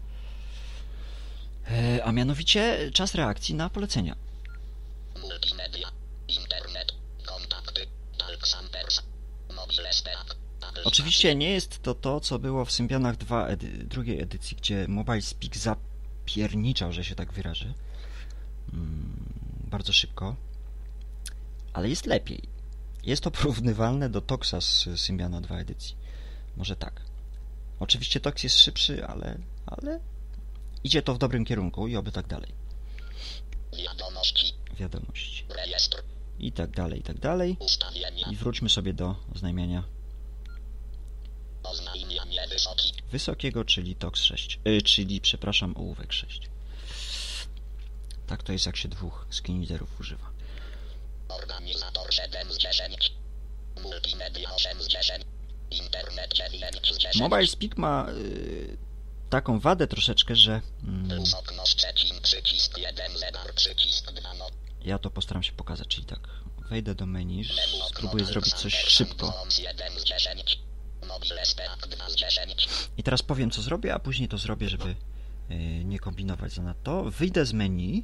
[1.71, 4.15] E, A mianowicie czas reakcji na polecenia.
[5.21, 5.91] Multimedia.
[6.27, 6.91] Internet.
[7.25, 7.87] Kontakty.
[8.17, 9.01] Talksampers.
[9.55, 10.42] Mobile Speak.
[10.85, 15.21] Oczywiście nie jest to to, co było w Symbianach 2 edy- drugiej edycji, gdzie Mobile
[15.21, 17.73] Speak zapierniczał, że się tak wyrażę.
[18.73, 19.33] Mm,
[19.71, 20.35] bardzo szybko.
[21.73, 22.41] Ale jest lepiej.
[23.03, 25.95] Jest to porównywalne do Toxa z Symbiana 2 edycji.
[26.57, 27.01] Może tak.
[27.79, 29.99] Oczywiście Tox jest szybszy, ale, ale
[30.83, 32.51] idzie to w dobrym kierunku i oby tak dalej.
[33.77, 34.53] Wiadomości.
[34.79, 35.45] Wiadomości.
[35.49, 36.03] Rejestr.
[36.39, 37.57] I tak dalej, i tak dalej.
[38.31, 39.83] I wróćmy sobie do Oznajmianie
[42.49, 42.93] wysoki.
[43.11, 46.41] wysokiego, czyli TOX 6, y, czyli przepraszam, ołówek 6.
[48.27, 50.31] Tak to jest jak się dwóch screenreaderów używa.
[51.29, 53.13] Organizator 7 z 10.
[53.81, 55.25] Multimedia 8 z 10.
[55.71, 57.15] Internet 9 z 10.
[57.15, 58.77] Mobile Speak ma y,
[59.29, 62.21] taką wadę troszeczkę, że mm, Plus okno Szczecin.
[62.21, 63.17] Przycisk 1.
[63.17, 63.53] Zegar.
[63.53, 64.33] Przycisk 2.
[64.33, 64.47] No.
[64.85, 66.19] ja to postaram się pokazać, czyli tak
[66.69, 67.45] wejdę do menu,
[67.89, 69.45] spróbuję zrobić coś szybko
[71.03, 71.69] Sanborns 1 z 10.
[71.77, 72.67] Mobile Speak 2 z 10.
[72.97, 74.95] i teraz powiem co zrobię, a później to zrobię, żeby
[75.51, 77.03] y, nie kombinować zanadto.
[77.03, 78.03] Wyjdę z menu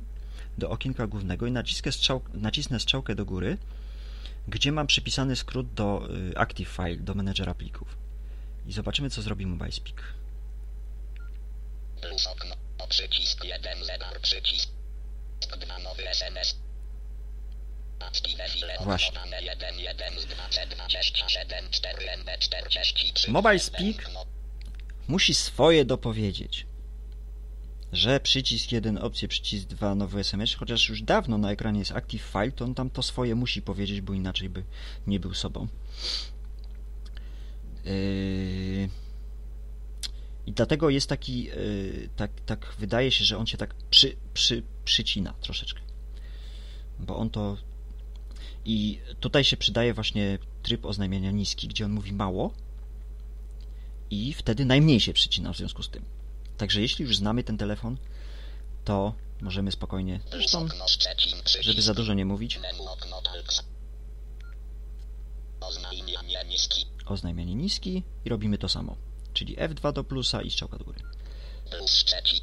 [0.57, 3.57] do okienka głównego i nacisnę, strzał, nacisnę strzałkę do góry,
[4.47, 7.97] gdzie mam przypisany skrót do y, Active File, do menedżera plików.
[8.67, 10.13] I zobaczymy, co zrobi Mobile Speak.
[12.01, 12.55] Plus okno.
[12.89, 13.85] Przycisk 1.
[13.85, 14.21] Zegar.
[14.21, 14.69] Przycisk
[15.59, 15.79] 2.
[15.79, 16.55] Nowy SMS.
[18.83, 19.15] Właśnie.
[19.15, 24.09] dane 1 1 z 2 C 27 4 MB 43 Mobile Speak
[25.07, 26.65] musi swoje dopowiedzieć.
[27.91, 32.21] Że przycisk 1, opcję przycisk 2, nowy SMS, chociaż już dawno na ekranie jest Active
[32.21, 34.63] File, to on tam to swoje musi powiedzieć, bo inaczej by
[35.07, 35.67] nie był sobą.
[37.85, 38.89] Yy...
[40.45, 44.63] I dlatego jest taki, yy, tak, tak wydaje się, że on się tak przy, przy,
[44.85, 45.81] przycina troszeczkę.
[46.99, 47.57] Bo on to.
[48.65, 52.53] I tutaj się przydaje właśnie tryb oznajmiania niski, gdzie on mówi mało,
[54.09, 56.05] i wtedy najmniej się przycina w związku z tym.
[56.57, 57.97] Także jeśli już znamy ten telefon,
[58.85, 60.67] to możemy spokojnie, zresztą,
[61.61, 62.59] żeby za dużo nie mówić,
[67.05, 68.95] oznajmianie niski i robimy to samo.
[69.33, 70.99] Czyli F2 do plusa i strzałka do góry.
[71.69, 72.39] Plus Szczecin.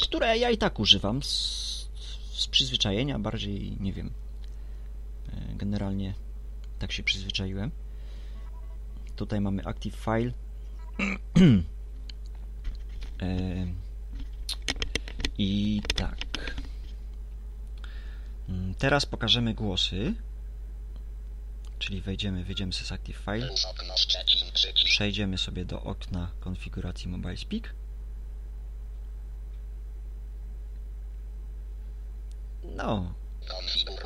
[0.03, 1.29] które ja i tak używam z,
[2.35, 4.13] z przyzwyczajenia, bardziej nie wiem.
[5.29, 6.15] Yy, Generalnie
[6.79, 7.71] tak się przyzwyczaiłem.
[9.17, 10.33] Tutaj mamy Active File.
[15.39, 16.17] I tak.
[18.49, 20.15] Mm, Teraz pokażemy głosy.
[21.79, 23.49] Czyli wejdziemy, wyjdziemy z Active File.
[24.85, 27.75] Przejdziemy sobie do okna konfiguracji Mobile Speak.
[32.65, 33.15] No,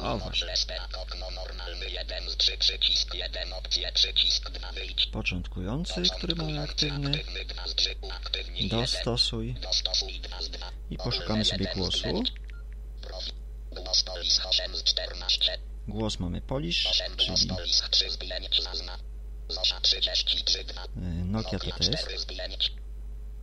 [0.03, 0.47] O, właśnie.
[0.47, 5.07] Mobile Speak okno normalny 1 z 3 przycisk 1 opcję przycisk 2 wyjdź.
[5.07, 7.11] początkujący, który mamy aktywny.
[7.11, 8.81] Aktywny 2 z 3 uaktywnień 1.
[8.81, 10.71] Dostosuj Dostosuj 2 z 2.
[10.91, 12.23] i poszukamy sobie głosu.
[13.73, 15.59] Głos Polish 8 z 14.
[15.89, 18.99] Głos mamy Polish, 8 głos czyli Polish 3 z 5 zazna.
[19.49, 20.85] Zosia 33 2.
[20.85, 20.89] y,
[21.25, 21.59] Nokia.
[21.59, 22.73] 4 z 5.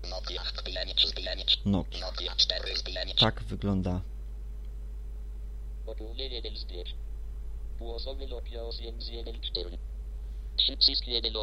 [0.10, 1.60] Nokia 5 z 5.
[1.66, 2.00] Nokia.
[2.00, 3.20] Nokia 4 z 5.
[3.20, 4.02] Tak wygląda
[6.56, 6.86] Zbiór.
[7.80, 9.78] Głosowy Nokia 814.
[10.58, 11.34] Przycisk jeden.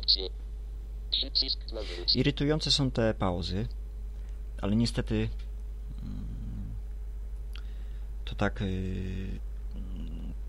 [1.11, 1.59] Przycisk.
[2.14, 3.68] Irytujące są te pauzy,
[4.61, 5.28] ale niestety
[6.02, 6.74] mm,
[8.24, 9.40] to tak yy,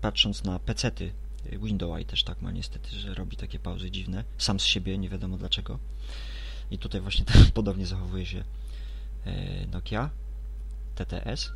[0.00, 1.12] patrząc na pecety
[1.52, 5.08] y, Windows też tak ma niestety, że robi takie pauzy dziwne, sam z siebie, nie
[5.08, 5.78] wiadomo dlaczego.
[6.70, 8.44] I tutaj właśnie podobnie zachowuje się
[9.26, 9.32] yy,
[9.72, 10.10] Nokia
[10.94, 11.52] TTS.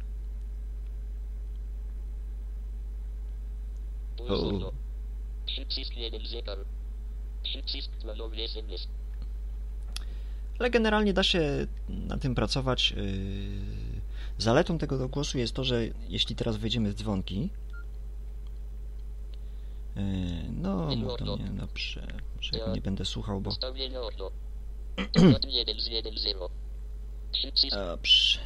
[10.59, 12.91] Ale generalnie da się na tym pracować.
[12.91, 14.01] Yy,
[14.39, 17.51] Zaletą tego głosu jest to, że jeśli teraz wejdziemy w dzwonki,
[19.97, 20.03] yy,
[20.51, 22.07] no, mów do mnie, dobrze,
[22.41, 23.51] że ja nie będę słuchał, bo
[27.73, 28.41] dobrze,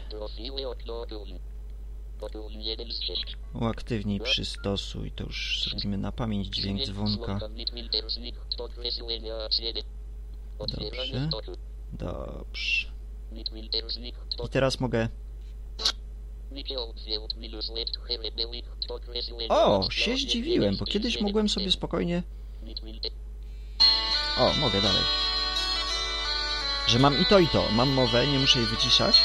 [3.54, 7.40] uaktywnij, przystosuj, to już zrobimy na pamięć dźwięk dzwonka.
[10.58, 11.28] Dobrze.
[11.92, 12.88] Dobrze.
[14.44, 15.08] I teraz mogę...
[19.48, 22.22] O, się zdziwiłem, bo kiedyś mogłem sobie spokojnie...
[24.38, 25.02] O, mogę dalej.
[26.86, 27.68] Że mam i to, i to.
[27.72, 29.22] Mam mowę, nie muszę jej wyciszać.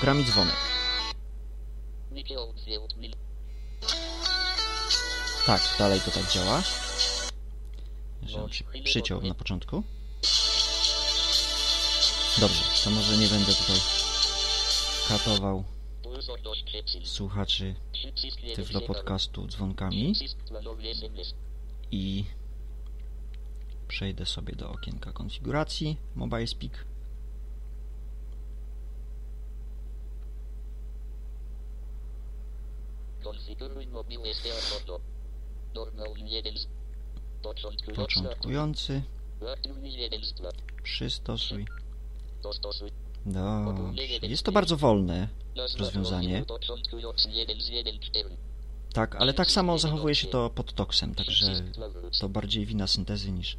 [0.00, 0.71] Gra mi dzwonek.
[5.46, 6.62] Tak, dalej to tak działa.
[8.22, 9.82] Że on się przyciął na początku.
[12.40, 13.76] Dobrze, to może nie będę tutaj
[15.08, 15.64] katował
[17.04, 17.74] słuchaczy
[18.56, 18.80] Tyflo.
[18.80, 20.14] Podcastu dzwonkami
[21.90, 22.24] i
[23.88, 26.46] przejdę sobie do okienka konfiguracji Mobile
[33.24, 35.00] Konfiguruj mobilny stereo.
[35.74, 36.66] Normal 1 z
[37.42, 38.14] początkujący.
[38.14, 39.02] Początkujący,
[39.52, 40.48] Aktywny 1 z 2.
[40.82, 41.66] przystosuj.
[42.42, 42.84] Dobrze.
[44.22, 45.28] Jest to bardzo wolne,
[45.78, 46.28] Rozwiązanie.
[46.28, 48.36] profilu Początkujący 1 z 1 4.
[48.92, 51.62] tak, ale tak samo zachowuje się to pod toksem, także
[52.20, 53.56] to bardziej wina syntezy niż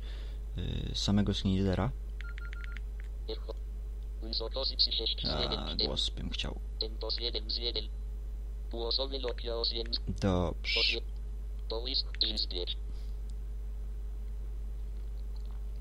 [0.57, 1.91] y, samego screenreadera.
[3.29, 3.53] Echo.
[4.21, 5.85] Wysokości 6 z 1 A, 4.
[5.85, 6.59] głos bym chciał.
[10.07, 10.99] Dobrze.
[11.69, 12.69] Połysk zbieg.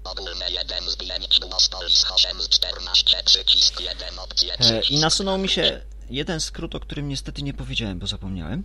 [0.05, 4.99] Ogólne 1 z 5 było stoi z 8 z 14 przycisk 1 opcje E, I
[4.99, 8.65] nasunął mi się jeden skrót, o którym niestety nie powiedziałem, bo zapomniałem.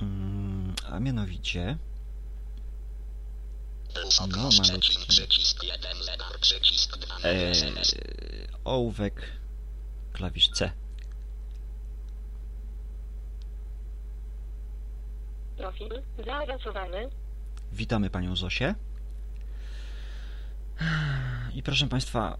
[0.00, 1.78] Mm, a mianowicie
[4.30, 4.60] no, malutki.
[4.60, 7.52] przeciw przycisk 1 zegar przycisk 2 e,
[8.64, 9.32] ołówek,
[10.12, 10.72] klawisz C.
[15.78, 17.10] Profil zaawansowany.
[17.72, 18.74] Witamy panią Zosię.
[21.54, 22.38] I proszę państwa,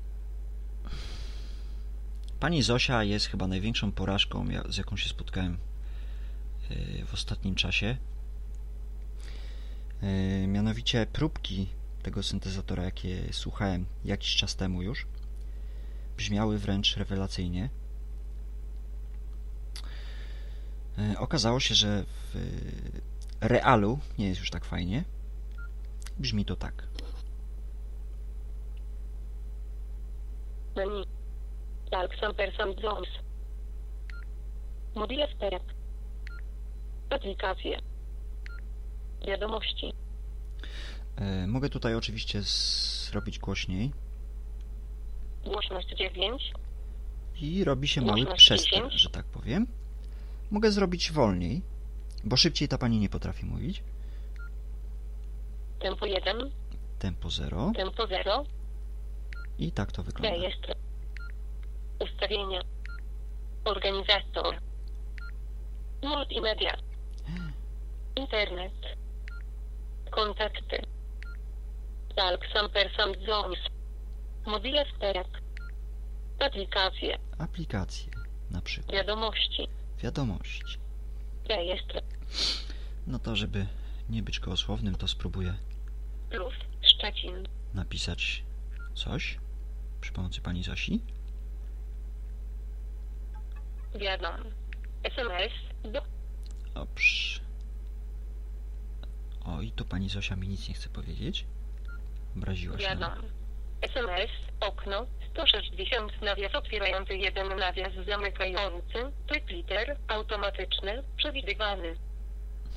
[2.40, 5.58] pani Zosia jest chyba największą porażką, z jaką się spotkałem
[6.70, 7.96] yy, w ostatnim czasie.
[10.02, 11.68] Yy, Mianowicie próbki
[12.02, 15.06] tego syntezatora, jakie słuchałem jakiś czas temu już,
[16.16, 17.70] brzmiały wręcz rewelacyjnie.
[20.98, 22.36] Yy, Okazało się, że w
[23.40, 25.04] realu nie jest już tak fajnie.
[26.18, 26.88] Brzmi to tak.
[30.76, 31.04] Menu.
[34.94, 35.60] Mobile Stereo.
[37.10, 37.78] Aplikacje.
[39.26, 39.92] Wiadomości.
[41.16, 43.92] E, mogę tutaj oczywiście zrobić głośniej
[45.44, 46.52] Głośność 9.
[47.40, 48.70] i robi się mały 10.
[48.90, 49.66] że tak powiem.
[50.50, 51.62] Mogę zrobić wolniej,
[52.24, 53.82] bo szybciej ta pani nie potrafi mówić.
[55.78, 56.50] Tempo 1.
[56.98, 58.44] Tempo 0 Tempo 0.
[59.58, 60.30] i tak to wygląda.
[60.30, 60.74] Rejestr.
[61.98, 62.60] Ustawienia.
[63.64, 64.58] Organizator.
[66.02, 66.76] Multimedia.
[68.16, 68.72] Internet.
[70.10, 70.82] Kontakty.
[72.16, 73.58] Talk some person zones.
[74.46, 75.24] Mobile Stereo.
[76.40, 77.18] Aplikacje.
[77.38, 78.10] Aplikacje,
[78.50, 78.92] na przykład.
[78.92, 79.68] Wiadomości.
[80.02, 80.78] Wiadomości.
[81.48, 82.00] Rejestr.
[83.06, 83.66] No to, żeby
[84.10, 85.54] nie być gołosłownym, to spróbuję
[86.30, 86.54] Plus.
[86.82, 87.48] Szczecin.
[87.74, 88.42] napisać
[88.94, 89.38] coś
[90.00, 91.00] przy pomocy pani Zosi.
[94.00, 94.36] Wiadom.
[95.02, 95.52] SMS.
[95.92, 96.02] Do.
[96.74, 97.40] Dobrze.
[99.44, 101.46] O, i tu pani Zosia mi nic nie chce powiedzieć.
[102.36, 102.84] Obraziła się.
[102.84, 103.12] Wiadom.
[103.82, 104.30] SMS.
[104.60, 105.06] Okno.
[105.30, 109.12] 160 nawias otwierający jeden nawias zamykający.
[109.32, 109.96] Typ liter.
[110.08, 111.02] Automatyczny.
[111.16, 111.96] Przewidywany.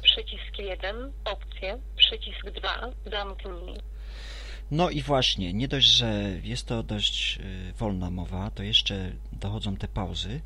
[0.01, 1.11] Przycisk 1.
[1.25, 1.79] Opcje.
[1.95, 2.89] Przycisk 2.
[3.11, 3.79] Zamknij.
[4.71, 9.77] No i właśnie, nie dość, że jest to dość y, wolna mowa, to jeszcze dochodzą
[9.77, 10.41] te pauzy.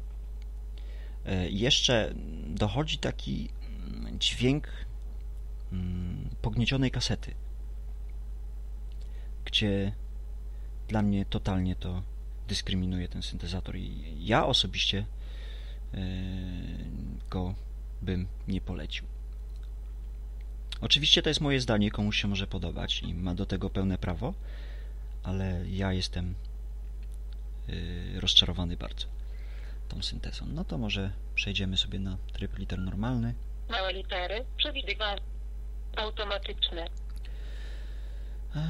[1.27, 2.13] Y, Jeszcze
[2.47, 3.49] dochodzi taki
[3.93, 4.67] mm, dźwięk
[5.71, 7.33] mm, pogniecionej kasety,
[9.45, 9.91] gdzie
[10.87, 12.03] dla mnie totalnie to
[12.47, 15.05] dyskryminuje ten syntezator i ja osobiście
[15.93, 15.97] y,
[17.29, 17.55] go
[18.01, 19.05] bym nie polecił.
[20.81, 24.33] Oczywiście to jest moje zdanie, komuś się może podobać i ma do tego pełne prawo,
[25.23, 26.35] ale ja jestem
[27.67, 29.07] yy, rozczarowany bardzo
[29.89, 30.45] tą syntezą.
[30.45, 33.33] No to może przejdziemy sobie na tryb liter normalny.
[33.69, 34.45] Małe litery.
[34.57, 35.21] Przewidywany.
[35.95, 36.87] Automatyczne.
[38.55, 38.61] Eee,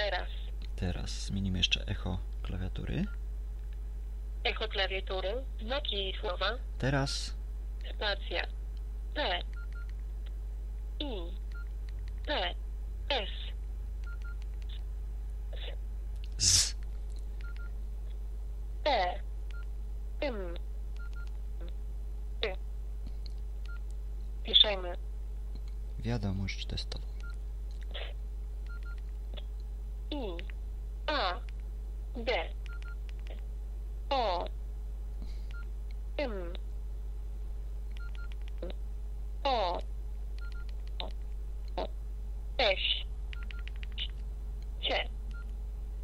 [0.00, 0.28] Teraz.
[0.76, 3.04] Teraz zmienimy jeszcze echo klawiatury.
[4.44, 5.44] Echo klawiatury.
[5.62, 6.58] Znaki i słowa.
[6.78, 7.36] Teraz
[7.94, 8.46] Spacja.
[9.14, 9.40] P.
[11.00, 11.32] I.
[12.26, 12.54] P.
[13.08, 13.28] S.
[16.38, 16.76] Z.
[18.84, 19.20] E.
[20.22, 20.54] Ym.
[22.44, 22.56] Y.
[24.44, 24.96] Piszemy.
[25.98, 27.09] Wiadomość testową.
[30.10, 30.36] I.
[31.06, 31.40] A.
[32.16, 32.32] D.
[34.10, 34.44] O.
[36.20, 36.52] Ym.
[39.44, 39.78] O.
[42.58, 43.06] Eś.
[44.82, 45.08] Cie.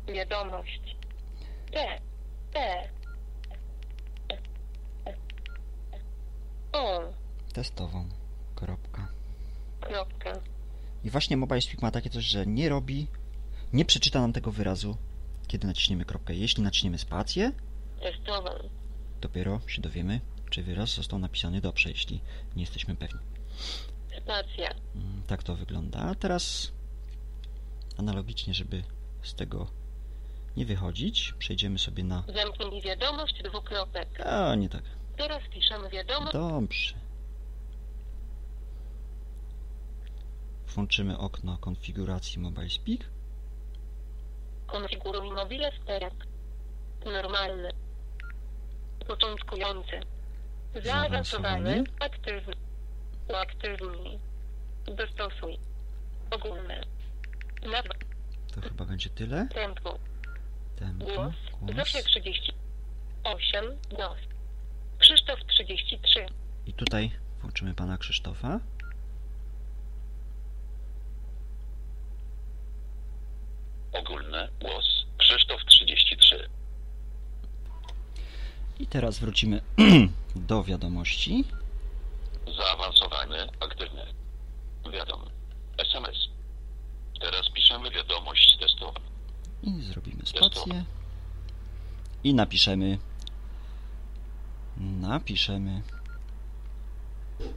[0.09, 0.96] Wiadomość.
[1.72, 2.00] T.
[2.54, 2.88] E.
[6.72, 7.00] O.
[7.52, 8.09] Testową.
[8.54, 9.09] Kropka.
[9.80, 10.32] Kropka.
[11.04, 13.07] I właśnie Mobile Speak ma takie coś, że nie robi,
[13.73, 14.97] nie przeczyta nam tego wyrazu,
[15.49, 16.35] kiedy naciśniemy kropkę.
[16.35, 17.53] Jeśli naciśniemy spację,
[19.21, 22.21] dopiero się dowiemy, czy wyraz został napisany dobrze, jeśli
[22.57, 23.21] nie jesteśmy pewni.
[24.23, 24.71] Spacja.
[24.95, 25.99] Mm, Tak to wygląda.
[25.99, 26.73] A teraz
[27.99, 28.83] analogicznie, żeby
[29.23, 29.67] z tego
[30.57, 32.25] nie wychodzić, przejdziemy sobie na...
[32.35, 34.21] Zamknij wiadomość dwukropek.
[34.27, 34.83] A, nie tak.
[35.17, 36.33] Teraz piszemy wiadomość.
[36.33, 36.95] Dobrze.
[40.69, 43.01] Włączymy okno konfiguracji Mobile Speak.
[44.67, 46.14] Konfiguruj mobile sterek.
[47.05, 47.71] Normalny.
[49.07, 50.01] Początkujący.
[50.85, 51.85] Zaawansowany.
[52.01, 52.55] Aktywny.
[53.29, 54.19] Uaktywnij.
[54.85, 55.59] Dostosuj.
[56.31, 56.81] Ogólne.
[57.62, 57.95] Nazwa.
[58.55, 59.49] To chyba będzie tyle.
[59.55, 59.99] Tempo.
[60.77, 61.35] Tempo, Głos.
[61.77, 63.77] Zofia 38.
[63.91, 64.19] Głos.
[64.99, 66.27] Krzysztof 33.
[66.67, 67.11] I tutaj
[67.41, 68.61] włączymy pana Krzysztofa.
[73.99, 74.49] Ogólne.
[74.61, 75.07] Głos.
[75.18, 76.49] Krzysztof 33.
[78.78, 79.61] I teraz wrócimy
[80.36, 81.44] do wiadomości.
[82.57, 83.49] Zaawansowany.
[83.61, 84.07] Aktywny.
[84.92, 85.24] Wiadomo.
[85.78, 86.28] SMS.
[87.20, 88.92] Teraz piszemy wiadomość testową.
[89.62, 90.84] I zrobimy spację.
[92.24, 92.99] I napiszemy.
[94.76, 95.82] Napiszemy.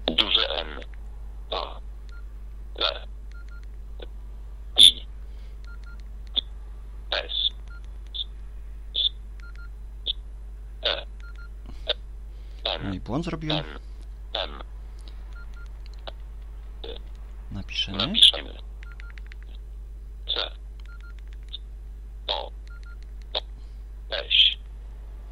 [0.05, 0.67] Duże N.
[1.51, 1.79] A.
[2.75, 3.07] L.
[4.77, 5.05] I.
[7.11, 7.51] S.
[8.95, 9.09] S.
[10.83, 11.05] E.
[12.83, 13.63] No i błąd zrobiłem.
[17.51, 17.97] Napiszemy.
[17.97, 18.53] Napiszemy.
[20.27, 20.51] C.
[22.27, 22.51] O.
[23.33, 23.41] O.
[24.09, 24.57] S.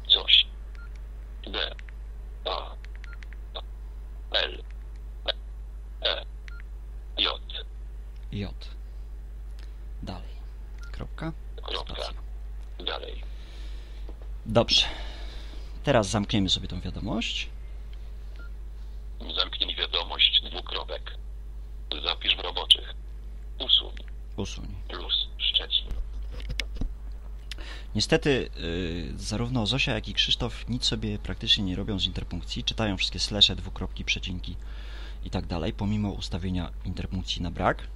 [0.08, 0.46] Coś.
[1.46, 1.74] D.
[2.44, 2.74] A.
[4.30, 4.62] L.
[6.02, 6.24] E.
[7.18, 7.40] J.
[8.32, 8.68] J.
[10.02, 10.34] Dalej.
[10.92, 11.32] Kropka.
[12.78, 13.22] Dalej.
[14.46, 14.86] Dobrze.
[15.88, 17.48] Teraz zamkniemy sobie tą wiadomość.
[19.36, 21.14] Zamknij wiadomość dwukropek.
[22.04, 22.94] Zapisz w roboczych.
[23.58, 23.94] Usuń.
[24.36, 24.66] Usuń.
[24.88, 25.88] Plus Szczecin.
[27.94, 32.64] Niestety, y, zarówno Zosia, jak i Krzysztof nic sobie praktycznie nie robią z interpunkcji.
[32.64, 34.56] Czytają wszystkie slesze, dwukropki, przecinki
[35.24, 37.88] i tak dalej, pomimo ustawienia interpunkcji na brak.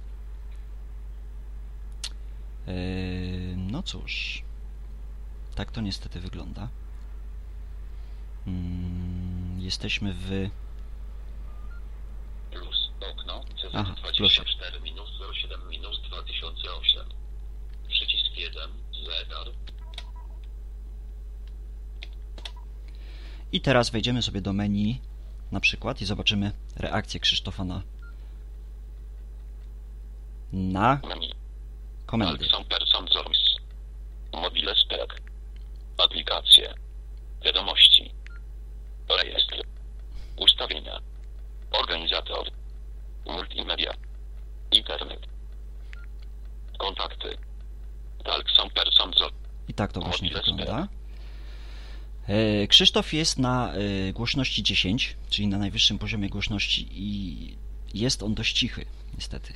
[2.67, 4.43] Y, No cóż,
[5.55, 6.69] tak to niestety wygląda.
[8.47, 10.49] Mm, Jesteśmy w.
[12.51, 13.43] Plus okno.
[13.73, 15.09] Aha, w CZ24 minus
[15.41, 17.05] 07 minus 2008.
[17.89, 18.69] Przycisk 1.
[19.05, 19.47] Zegar.
[23.51, 25.01] I teraz wejdziemy sobie do menu
[25.51, 27.81] na przykład i zobaczymy reakcję Krzysztofa na.
[30.53, 30.99] na
[32.05, 32.45] komendy.
[32.69, 33.39] Person Zoris.
[34.33, 35.09] Mobile Spec.
[35.97, 36.73] Aplikacje.
[37.45, 37.92] Wiadomości.
[39.17, 39.61] Rejestr.
[40.37, 40.99] Ustawienia.
[41.71, 42.47] Organizator.
[43.25, 43.93] Multimedia.
[44.71, 45.27] Internet.
[46.77, 47.37] Kontakty.
[48.25, 49.35] Alexon Person Zoris.
[49.67, 50.87] I tak to właśnie wygląda.
[52.27, 57.57] E, Krzysztof jest na e, głośności 10, czyli na najwyższym poziomie głośności i
[57.93, 59.53] jest on dość cichy, niestety.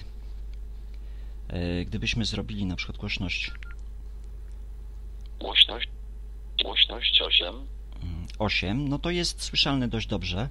[1.47, 3.51] E, Gdybyśmy zrobili na przykład głośność
[5.39, 5.88] Głośność.
[6.64, 7.68] Głośność 8.
[8.04, 10.50] mm, 8, no to jest słyszalny dość dobrze,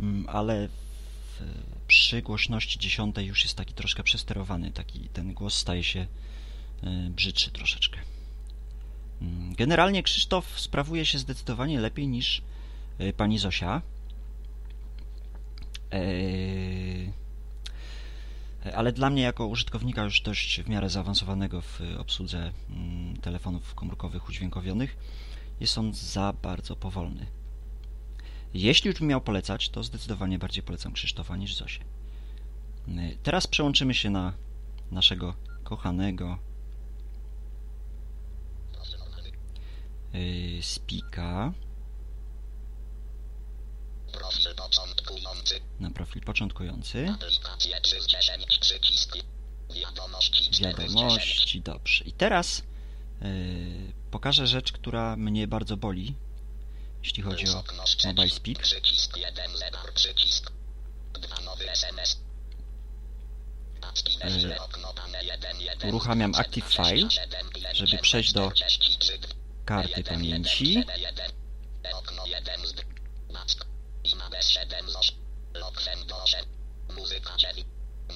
[0.00, 1.42] mm, ale w,
[1.88, 6.06] przy głośności 10 już jest taki troszkę przesterowany, taki ten głos staje się
[6.82, 7.98] e, brzydszy troszeczkę.
[9.22, 12.42] Mm, Generalnie Krzysztof sprawuje się zdecydowanie lepiej niż
[12.98, 13.82] e, pani Zosia.
[15.90, 17.12] Eee,
[18.74, 24.28] Ale dla mnie, jako użytkownika już dość w miarę zaawansowanego w obsłudze mm, telefonów komórkowych
[24.28, 24.96] udźwiękowionych,
[25.60, 27.26] jest on za bardzo powolny.
[28.54, 31.84] Jeśli już bym miał polecać, to zdecydowanie bardziej polecam Krzysztofa niż Zosię.
[32.88, 34.32] Yy, Teraz przełączymy się na
[34.90, 35.34] naszego
[35.64, 36.38] kochanego
[40.12, 41.52] yy, Spika
[44.12, 45.60] Profil początkujący.
[45.80, 47.08] na profil początkujący.
[47.08, 49.22] Aplikacje 3 z 10 przyciski.
[49.74, 50.94] Wiadomości 4 z 10.
[50.94, 52.04] Wiadomości, dobrze.
[52.04, 52.62] I teraz
[53.20, 53.28] yy,
[54.10, 56.14] pokażę rzecz, która mnie bardzo boli,
[57.02, 57.64] jeśli chodzi o
[58.06, 58.30] Mobile.
[58.30, 58.58] Speak.
[58.58, 60.52] Przycisk 1 zegar przycisk.
[61.12, 62.18] 2 nowy SMS.
[63.82, 68.32] Active file, okno dane 1, 1, uruchamiam 2, Active 7, File, 7, 5, żeby przejść
[68.32, 69.18] do 43,
[69.64, 70.74] karty 1, pamięci.
[70.74, 71.30] 1, 1,
[71.94, 72.74] Okno 1 z
[73.32, 73.66] Mask.
[74.04, 75.16] Image 7 z 8.
[75.54, 76.44] Lock do 8.
[76.96, 77.66] Muzyka 9.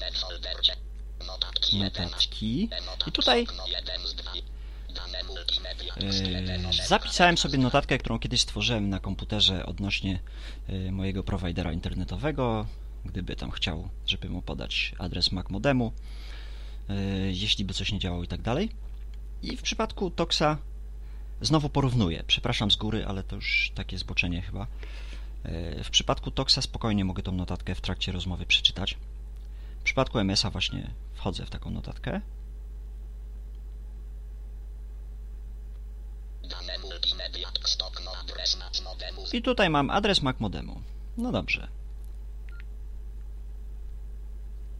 [0.01, 0.76] Net foldercie.
[1.26, 2.28] Notatki 11.
[2.28, 2.68] Notatki.
[2.86, 3.47] Notatki, I tutaj
[4.99, 6.32] okno 1 z 2.
[6.32, 6.70] Dane multimedia.
[6.70, 10.20] Yy, zapisałem sobie notatkę, którą kiedyś stworzyłem na komputerze odnośnie
[10.68, 12.66] yy, mojego prowajdera internetowego,
[13.05, 15.93] gdyby tam chciał, żeby mu podać adres MAC modemu,
[16.88, 16.97] yy,
[17.32, 18.70] jeśli by coś nie działało i tak dalej.
[19.43, 20.59] I w przypadku Toxa
[21.40, 22.24] znowu porównuję.
[22.26, 24.66] Przepraszam z góry, ale to już takie zboczenie chyba.
[25.84, 28.97] W przypadku Toxa spokojnie mogę tą notatkę w trakcie rozmowy przeczytać.
[29.80, 32.20] W przypadku MS-a właśnie wchodzę w taką notatkę.
[36.43, 37.49] Dane multimedia.
[37.64, 38.32] Stokno adres na modemu.
[39.32, 40.82] I tutaj mam adres MAC modemu.
[41.16, 41.68] No dobrze.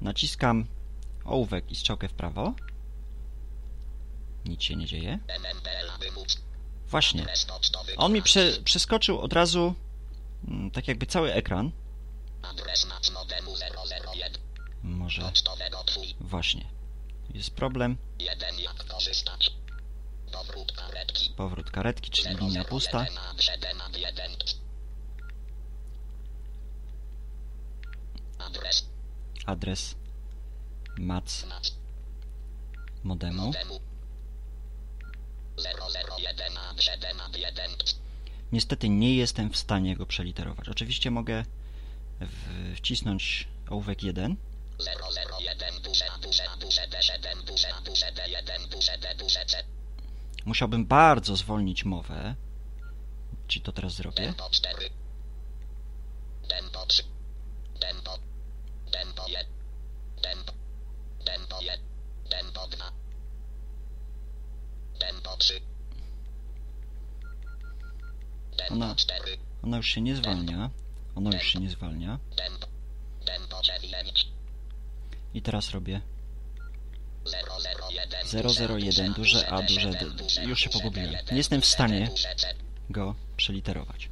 [0.01, 0.67] Naciskam
[1.25, 2.55] ołówek i strzałkę w prawo.
[4.45, 5.19] Nic się nie dzieje.
[6.89, 7.27] Właśnie.
[7.97, 9.75] On mi prze, przeskoczył od razu
[10.49, 11.71] mm, tak jakby cały ekran.
[12.43, 13.51] Adres na modemu
[14.15, 14.33] 001.
[14.83, 15.33] Może
[16.21, 16.65] właśnie.
[17.35, 17.97] Jest problem.
[20.33, 20.47] 1 jak korzystać.
[20.47, 21.30] Powrót karetki.
[21.37, 22.99] Powrót karetki, czyli linia pusta.
[22.99, 24.30] 001 nad 7 nad 1.
[28.39, 28.87] Adres
[29.47, 29.95] Adres
[30.99, 31.45] MAC
[33.05, 33.43] modemu.
[33.47, 33.80] modemu.
[35.57, 37.70] 001 nad 7 nad 1.
[38.53, 40.68] Niestety nie jestem w stanie go przeliterować.
[40.68, 41.45] Oczywiście mogę
[42.76, 44.37] wcisnąć ołówek 1
[44.78, 49.64] 001 duże duże duże D7 duże duże D1 duże duże C.
[50.45, 52.34] Musiałbym bardzo zwolnić mowę.
[53.47, 54.16] Czy to teraz zrobię?
[54.16, 54.90] Tempo 4.
[56.49, 57.03] Tempo 3.
[57.80, 58.18] Tempo.
[58.93, 59.47] Tempo 1.
[60.22, 60.53] Tempo.
[61.24, 61.80] Tempo 1.
[62.30, 62.93] Tempo 2.
[64.99, 65.61] Tempo 3.
[68.57, 69.38] Tempo Ona- 4.
[69.62, 70.70] Ona już się nie zwalnia.
[71.14, 72.18] Ona już się nie zwalnia.
[72.36, 72.66] Tempo.
[73.24, 74.28] Tempo 9.
[75.34, 76.01] I teraz robię
[78.33, 78.79] 001.
[78.79, 80.07] 001 duże A duże D.
[80.47, 81.14] Już się pogubiłem.
[81.31, 82.11] Nie jestem w stanie
[82.91, 84.09] go przeliterować.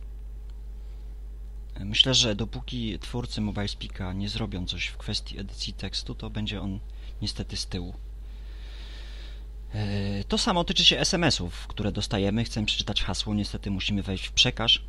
[1.81, 6.61] Myślę, że dopóki twórcy Mobile Speaka nie zrobią coś w kwestii edycji tekstu, to będzie
[6.61, 6.81] on
[7.23, 7.95] niestety z tyłu.
[9.75, 12.45] E, To samo tyczy się SMS-ów, które dostajemy.
[12.45, 14.83] Chcemy przeczytać hasło, niestety musimy wejść w przekaż,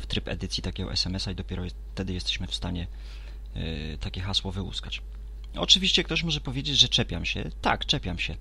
[0.00, 1.62] w tryb edycji takiego SMS-a i dopiero
[1.94, 2.86] wtedy jesteśmy w stanie
[3.54, 5.02] e, takie hasło wyłuskać.
[5.56, 7.50] Oczywiście ktoś może powiedzieć, że czepiam się.
[7.60, 8.36] Tak, czepiam się.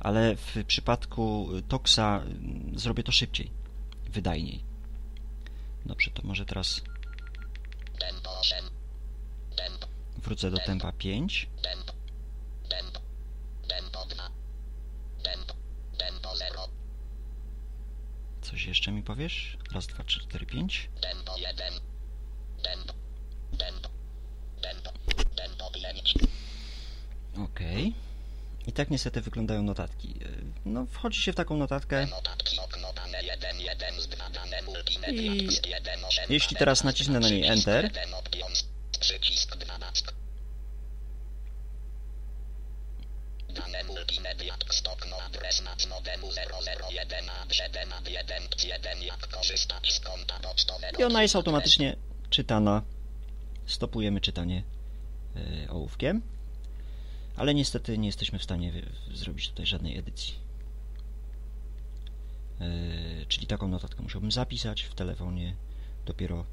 [0.00, 3.50] Ale w przypadku Toxa mm, zrobię to szybciej,
[4.06, 4.64] wydajniej.
[5.86, 6.82] Dobrze, to może teraz
[7.98, 8.64] Tempo 8.
[9.56, 9.86] Tempo.
[10.16, 11.48] wrócę do tempa 5.
[11.62, 11.92] Tempo.
[12.68, 13.00] Tempo.
[13.68, 14.30] Tempo 2.
[15.22, 15.54] Tempo.
[15.98, 16.68] Tempo 0.
[18.42, 19.58] Coś jeszcze mi powiesz?
[19.72, 20.88] Raz, dwa, trzy, cztery, pięć.
[21.00, 21.72] Tempo 1.
[22.62, 22.94] Tempo.
[23.58, 23.88] Tempo.
[24.62, 24.97] Tempo.
[25.72, 26.14] Tempo 5.
[27.44, 27.92] Okej.
[28.66, 30.08] I tak niestety wyglądają notatki.
[30.08, 30.28] E,
[30.64, 32.06] No, wchodzi się w taką notatkę.
[32.06, 35.32] Notatki okno dane 1, 1 z 2 dane multimedia.
[35.32, 38.64] I 1, 8, jeśli teraz nacisnę na niej Enter, Jeden options.
[39.00, 40.04] Przycisk 12.
[43.48, 44.54] Dane multimedia.
[44.70, 46.26] Stokno adres nad modemu
[46.90, 50.98] 001 nad 7 nad 1 1 jak korzystać z konta pocztowego.
[50.98, 51.96] i ona jest automatycznie
[52.30, 52.82] czytana.
[53.66, 54.62] Stopujemy czytanie
[55.68, 56.22] ołówkiem.
[57.36, 58.72] Ale niestety nie jesteśmy w stanie
[59.14, 60.34] zrobić tutaj żadnej edycji.
[62.60, 65.56] E, Czyli taką notatkę musiałbym zapisać w telefonie.
[66.06, 66.46] Dopiero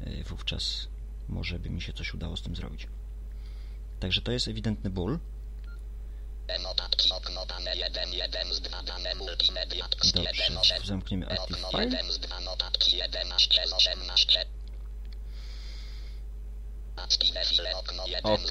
[0.00, 0.88] e, wówczas
[1.28, 2.86] może by mi się coś udało z tym zrobić.
[4.00, 5.18] Także to jest ewidentny ból.
[6.62, 9.88] Notatki okno dane 1, 1 z 2 dane multimedia.
[9.88, 10.86] Dobrze, 1, 8.
[10.86, 11.84] zamkniemy Active Okno File.
[11.84, 14.40] 1 z 2 notatki 11 z 18.
[14.40, 14.56] Active file okno 1
[18.22, 18.50] Ok,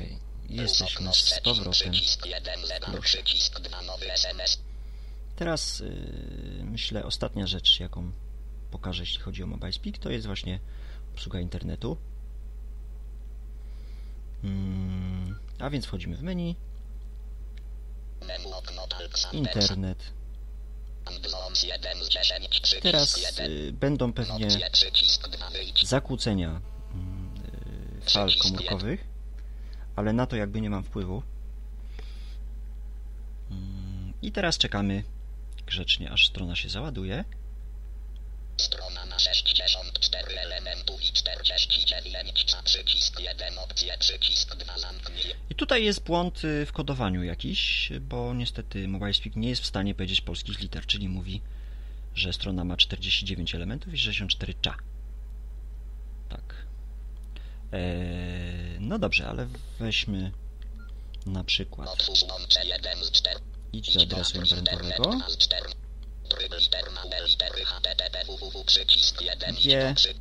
[0.50, 1.72] jesteśmy z powrotem.
[1.92, 3.02] Przycisk 1 zegar, Proszę.
[3.02, 4.60] przycisk 2 nowy SMS.
[5.36, 8.12] Teraz yy, myślę ostatnia rzecz, jaką
[8.72, 10.60] pokażę, jeśli chodzi o Mobile Speak, to jest właśnie
[11.14, 11.98] obsługa internetu.
[14.44, 16.56] Mm, A więc wchodzimy w menu,
[19.34, 20.14] internet.
[21.06, 23.52] Amazon 1 z 10 przycisk Teraz 1.
[23.52, 25.88] y, będą pewnie Opcje przycisk 2 wyjdź.
[25.88, 26.62] zakłócenia
[28.12, 29.08] fal komórkowych,
[29.96, 31.24] ale na to jakby nie mam wpływu.
[33.52, 35.04] Mm, I teraz czekamy
[35.66, 37.24] grzecznie, aż strona się załaduje.
[38.58, 45.34] Strona ma 64 elementów i 49 cza przycisk 1 opcje przycisk 2 zamknij.
[45.50, 49.96] I tutaj jest błąd y, w kodowaniu jakiś, bo niestety MobileSpeak nie jest w stanie
[49.96, 51.42] powiedzieć polskich liter, czyli mówi,
[52.16, 54.76] że strona ma 49 elementów i 64 cza.
[56.30, 56.65] Tak.
[57.76, 59.48] Eee, no dobrze, ale
[59.80, 60.32] weźmy
[61.26, 63.40] na przykład Otwórz łącze 1 z 4.
[63.74, 65.12] idź do adresu internetowego,
[66.30, 69.70] Tryb liter małe litery http www przycisk 1 Gdzie?
[69.80, 70.14] idź do przy-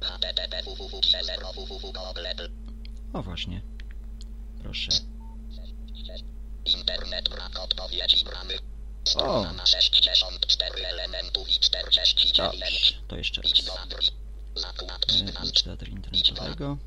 [0.00, 2.18] http www 0 www google
[3.12, 3.60] o właśnie,
[4.62, 4.92] proszę,
[6.64, 8.54] Internet brak odpowiedzi bramy.
[8.54, 9.10] O.
[9.10, 12.60] Strona ma 64 elementów i 49.
[12.60, 14.02] dobrze, to jeszcze raz, do adry.
[14.54, 16.78] Zakładki 2 idź do adresu internetowego,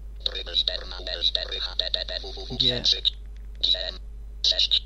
[2.60, 2.82] G.
[2.82, 3.16] przycisk
[3.62, 4.00] GM
[4.46, 4.84] 6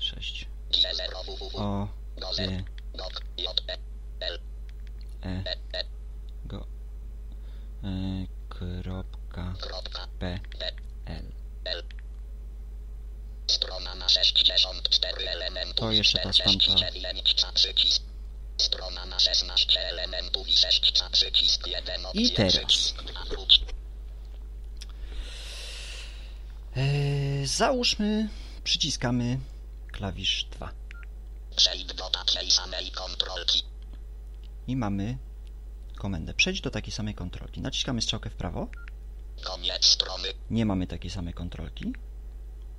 [0.00, 1.88] 6, G 0 www O,
[3.36, 3.78] J E
[4.20, 4.38] L
[6.44, 6.66] Go,
[7.84, 10.40] e, kropka, kropka P,
[11.06, 11.22] L.
[11.64, 11.82] L
[13.46, 16.58] Strona ma 64 elementów To jeszcze ta stampa.
[16.58, 18.02] 49 cza przycisk.
[18.58, 22.52] Strona ma 16 elementów i 6 cza przycisk 1 I teraz.
[22.52, 23.60] przycisk 2 wróć.
[26.76, 28.28] E, załóżmy,
[28.64, 29.38] przyciskamy
[29.92, 30.72] klawisz 2
[31.56, 33.62] Przejdź do takiej samej kontrolki.
[34.66, 35.18] i mamy
[35.96, 37.60] komendę przejdź do takiej samej kontrolki.
[37.60, 38.68] Naciskamy strzałkę w prawo,
[39.44, 40.28] Koniec strony.
[40.50, 41.92] nie mamy takiej samej kontrolki.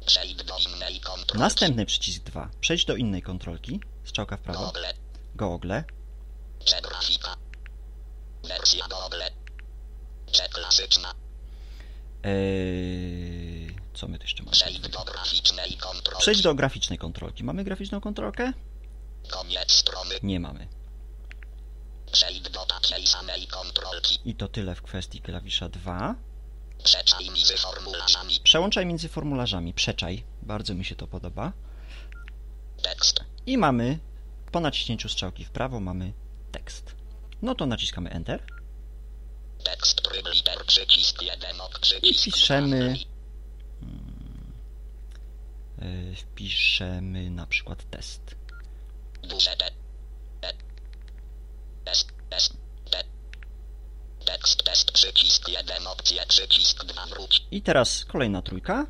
[0.06, 1.38] Przejdź do innej kontrolki.
[1.38, 4.86] Następny przycisk 2, przejdź do innej kontrolki, strzałka w prawo, Google.
[5.36, 5.74] Google.
[8.44, 9.22] Wersja Google.
[10.32, 11.14] Czy klasyczna.
[12.24, 14.52] Eee, co my tu jeszcze mamy?
[14.52, 16.22] Przejdź do graficznej kontrolki.
[16.22, 17.44] Przejdź do graficznej kontrolki.
[17.44, 18.54] Mamy graficzną kontrolkę?
[19.30, 20.16] Koniec strony.
[20.24, 20.68] Nie mamy.
[22.12, 24.20] Przejdź do takiej samej kontrolki.
[24.26, 26.16] I to tyle w kwestii klawisza 2.
[26.84, 28.40] Przeczaj między formularzami.
[28.44, 29.74] Przełączaj między formularzami.
[29.74, 30.24] Przeczaj.
[30.42, 31.52] Bardzo mi się to podoba.
[32.82, 33.20] Tekst.
[33.46, 34.00] I mamy
[34.52, 36.14] po naciśnięciu strzałki w prawo mamy
[36.52, 36.96] tekst.
[37.42, 38.44] No to naciskamy Enter
[39.64, 42.96] Tekst tryb liter przycisk 1 ok przycisk I piszemy-
[46.18, 48.36] wpiszemy na przykład test.
[49.24, 49.72] Duże te.
[50.42, 50.54] Te.
[51.86, 52.08] Test.
[52.30, 52.54] Test.
[52.92, 53.04] Te.
[54.26, 57.44] Tekst test przycisk 1 opcje przycisk 2 wróć.
[57.52, 58.86] I teraz kolejna trójka.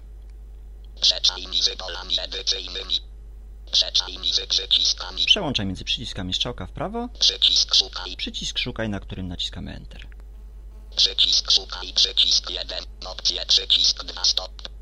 [5.26, 7.10] Przełączaj między przyciskami strzałka w prawo.
[7.20, 8.16] Przycisk szukaj.
[8.16, 10.08] Przycisk szukaj, na którym naciskamy Enter.
[10.96, 11.94] Przycisk szukaj.
[11.94, 12.84] Przycisk 1.
[13.06, 14.75] Opcje przycisk 2 stop.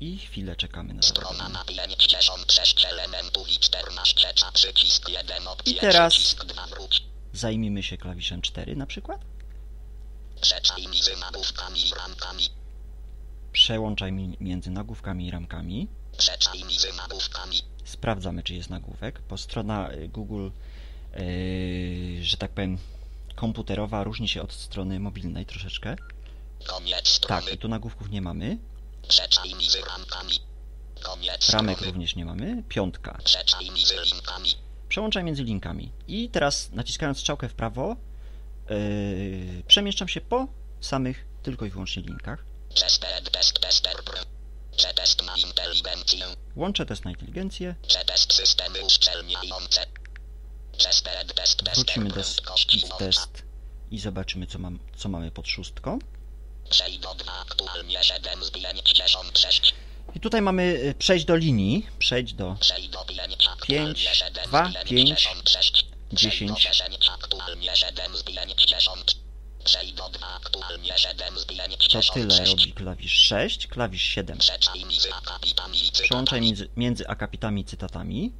[0.00, 1.52] I chwilę czekamy na Strona załadowanie.
[1.52, 7.02] ma 56 elementów i 14 cza przycisk 1 opcje I teraz- przycisk 2 wróć.
[7.32, 9.20] Zajmijmy się klawiszem 4 na przykład.
[10.40, 12.48] Przeczaj między nagłówkami i ramkami.
[13.52, 15.88] Przełączaj mi- między nagłówkami i ramkami.
[17.84, 20.48] Sprawdzamy, czy jest nagłówek, bo strona y, Google,
[21.16, 22.78] yy, że tak powiem,
[23.36, 25.96] komputerowa różni się od strony mobilnej troszeczkę.
[26.66, 27.42] Koniec strony.
[27.42, 28.58] Tak, i tu nagłówków nie mamy.
[31.52, 32.62] Ramek również nie mamy.
[32.68, 33.18] Piątka.
[34.88, 35.92] Przełączaj między linkami.
[36.08, 37.96] I teraz naciskając strzałkę w prawo,
[38.70, 40.46] yy, przemieszczam się po
[40.80, 42.44] samych tylko i wyłącznie linkach.
[46.56, 47.74] Łączę test na inteligencję.
[51.74, 52.14] Wrócimy do
[52.98, 53.42] test
[53.90, 55.98] i zobaczymy, co, mam, co mamy pod szóstką.
[60.14, 61.86] I tutaj mamy y, przejść do linii.
[61.98, 65.44] Przejdź do Przejdź do 5 aktualnie Pięć, 7 z dwa, pięć, 56.
[65.44, 66.62] Przejdź do 10.
[66.62, 69.14] 10 aktualnie 7 z 50.
[69.64, 72.10] Przejdź do 2 aktualnie 7 z To 56.
[72.10, 74.38] tyle robi klawisz 6, klawisz 7.
[74.38, 78.32] Przeczaj między akapitami i Przełączaj między, między akapitami i cytatami.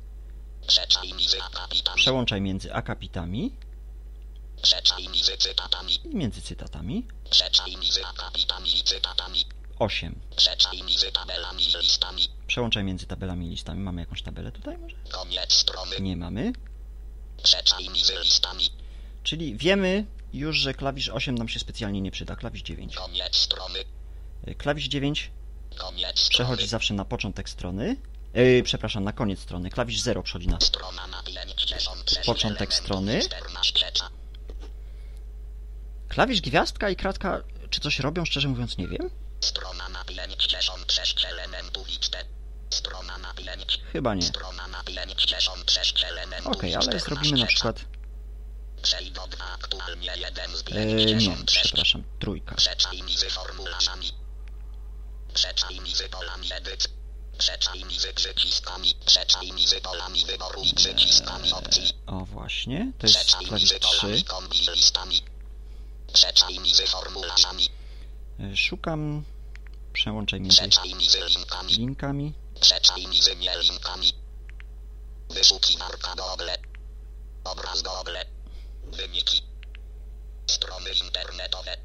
[1.97, 3.57] Przełączaj między akapitami
[4.99, 6.01] między cytatami.
[6.05, 7.07] i między cytatami.
[7.31, 9.45] Przeczaj między akapitami i cytatami.
[9.79, 10.21] 8.
[10.37, 12.29] Przeczaj między tabelami i listami.
[12.47, 13.81] Przełączaj między tabelami i listami.
[13.81, 14.97] Mamy jakąś tabelę tutaj może?
[16.01, 16.53] Nie mamy.
[19.23, 22.37] Czyli wiemy już, że klawisz 8 nam się specjalnie nie przyda.
[22.37, 22.95] Klawisz 9.
[22.95, 23.79] Koniec strony.
[24.49, 25.31] Y, Klawisz 9
[25.77, 27.97] Koniec przechodzi zawsze na początek strony.
[28.35, 29.71] Yy, przepraszam, na koniec strony.
[29.71, 33.21] Klawisz 0 przechodzi na Strona na 56 Początek strony.
[36.11, 39.11] 14 cza- Klawisz gwiazdka i kratka, czy coś robią, szczerze mówiąc nie wiem.
[39.41, 42.25] Strona na 56 elementów i 4.
[42.71, 43.81] Strona na 5.
[43.93, 44.23] Chyba nie.
[44.23, 47.85] Strona na 56 elementów Okej, i ale 14 zrobimy na przykład...
[48.83, 51.63] Przejdź od aktualnie 1 z Yy, nie, 56.
[51.63, 52.55] przepraszam, trójka.
[52.55, 53.27] Przeczaj mizy
[56.09, 56.89] polami edyt.
[57.39, 58.95] Przeczaj mizy przyciskami.
[59.07, 61.93] Przeczaj mizy polami wyboru i przyciskami opcji.
[62.07, 64.25] O, właśnie, to jest klawisz mizy 3.
[68.55, 69.25] Szukam...
[69.93, 71.75] Przełączaj między linkami.
[71.75, 72.35] linkami.
[73.69, 74.13] Linkami.
[75.31, 76.51] Wyszukiwarka Google.
[77.45, 78.19] Obraz Google.
[78.85, 79.43] Wyniki.
[80.47, 81.77] Strony internetowe.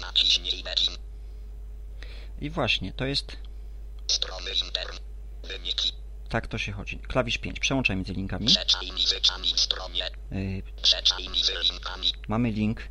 [0.00, 0.98] Naciśnij Bekin.
[2.40, 3.36] I właśnie, to jest...
[4.06, 4.98] Strony intern.
[5.42, 5.92] Wyniki.
[6.30, 6.98] Tak to się chodzi.
[6.98, 7.60] Klawisz 5.
[7.60, 8.46] Przełączaj między linkami.
[10.30, 10.62] Yy,
[11.72, 12.12] linkami.
[12.28, 12.88] mamy link.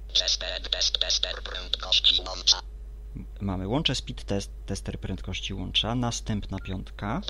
[3.41, 5.95] Mamy łącze speed test, tester prędkości łącza.
[5.95, 7.21] Następna piątka.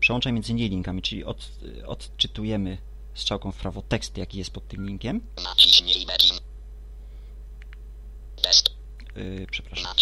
[0.00, 1.50] Przełączaj między nie linkami, czyli od,
[1.86, 2.78] odczytujemy
[3.14, 5.20] strzałką w prawo tekst, jaki jest pod tym linkiem.
[9.16, 9.94] Yy, przepraszam.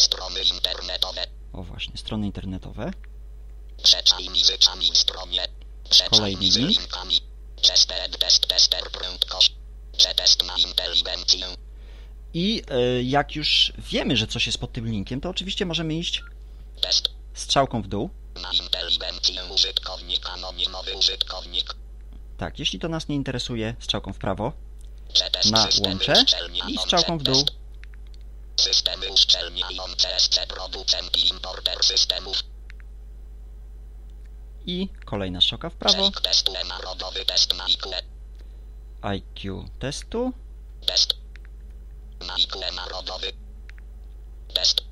[0.00, 1.26] Strony internetowe.
[1.52, 2.90] O właśnie, strony internetowe.
[3.82, 5.46] Przeczaj mizyczami w stronie.
[6.40, 6.56] Link.
[6.56, 7.20] linkami.
[7.62, 9.54] Tested test tester prędkość.
[9.98, 11.46] Przetest na inteligencję.
[12.34, 16.22] I yy, jak już wiemy, że coś jest pod tym linkiem, to oczywiście możemy iść
[16.80, 17.08] Test.
[17.34, 18.10] strzałką w dół.
[18.42, 20.36] Na inteligencję użytkownika
[20.98, 21.74] użytkownik.
[22.38, 24.52] Tak, jeśli to nas nie interesuje, strzałką w prawo.
[25.12, 26.24] Przetest Na łącze
[26.68, 27.44] i strzałką w dół.
[28.60, 32.42] Systemy uszczelniające SC producent i importer systemów.
[34.66, 36.10] I kolejna strzałka w prawo.
[36.10, 36.52] Testu
[37.26, 37.90] test IQ.
[39.02, 40.32] IQ testu.
[40.86, 41.14] Test.
[42.26, 43.32] Na IQ narodowy.
[44.54, 44.84] Test.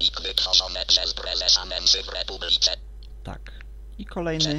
[0.00, 2.76] IQ wytworzone przez prezesa Mensy w Republice.
[3.24, 3.52] Tak.
[3.98, 4.56] I kolejny.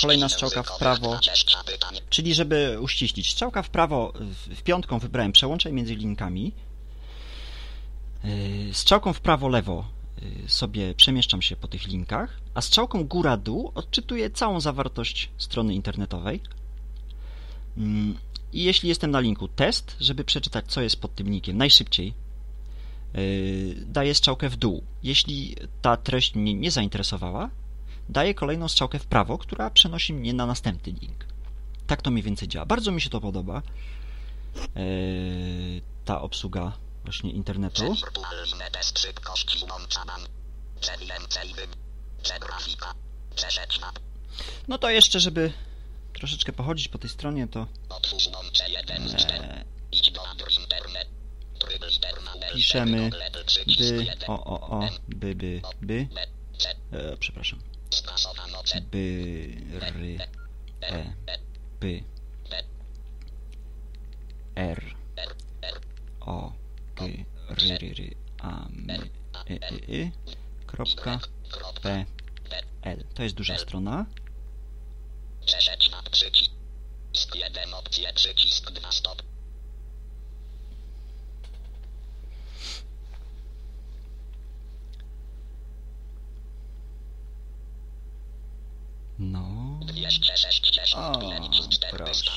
[0.00, 1.10] Kolejna strzałka w prawo.
[1.10, 2.00] 20 pytań.
[2.10, 4.12] Czyli żeby uściślić, strzałka w prawo,
[4.56, 6.52] w, piątką wybrałem przełączaj między linkami.
[8.24, 10.01] Yy, Strzałką w prawo, lewo
[10.46, 16.40] sobie przemieszczam się po tych linkach, a strzałką góra-dół odczytuję całą zawartość strony internetowej.
[17.76, 18.18] Mm,
[18.52, 22.14] I jeśli jestem na linku test, żeby przeczytać, co jest pod tym linkiem najszybciej,
[23.14, 24.82] yy, daję strzałkę w dół.
[25.02, 27.50] Jeśli ta treść mnie nie zainteresowała,
[28.08, 31.26] daję kolejną strzałkę w prawo, która przenosi mnie na następny link.
[31.86, 32.66] Tak to mniej więcej działa.
[32.66, 33.62] Bardzo mi się to podoba.
[34.76, 36.72] Yy, ta obsługa
[37.04, 37.96] właśnie internetu.
[44.68, 45.52] No to jeszcze, żeby
[46.12, 49.44] troszeczkę pochodzić po tej stronie, to Otwórz łącze 1 z 4.
[49.44, 49.64] e,
[52.52, 53.10] piszemy
[53.78, 54.30] by, 1.
[54.30, 56.08] o, o, o, by, by, by,
[56.92, 57.58] e, przepraszam,
[58.90, 60.18] by, ry,
[60.82, 61.12] e,
[61.80, 62.04] by,
[64.54, 64.94] R,
[66.20, 66.52] o,
[67.08, 68.90] g, ry, ry, ry, a, m,
[69.50, 70.12] y, y, y,
[70.66, 71.20] kropka,
[71.82, 72.06] p,
[72.82, 73.04] l.
[73.14, 74.06] To jest duża strona.
[75.46, 76.52] przeszedł na przycisk
[77.34, 79.22] 1 opcję, przycisk 2 stop.
[89.18, 91.12] No, 269 O,
[91.90, 92.30] proszę.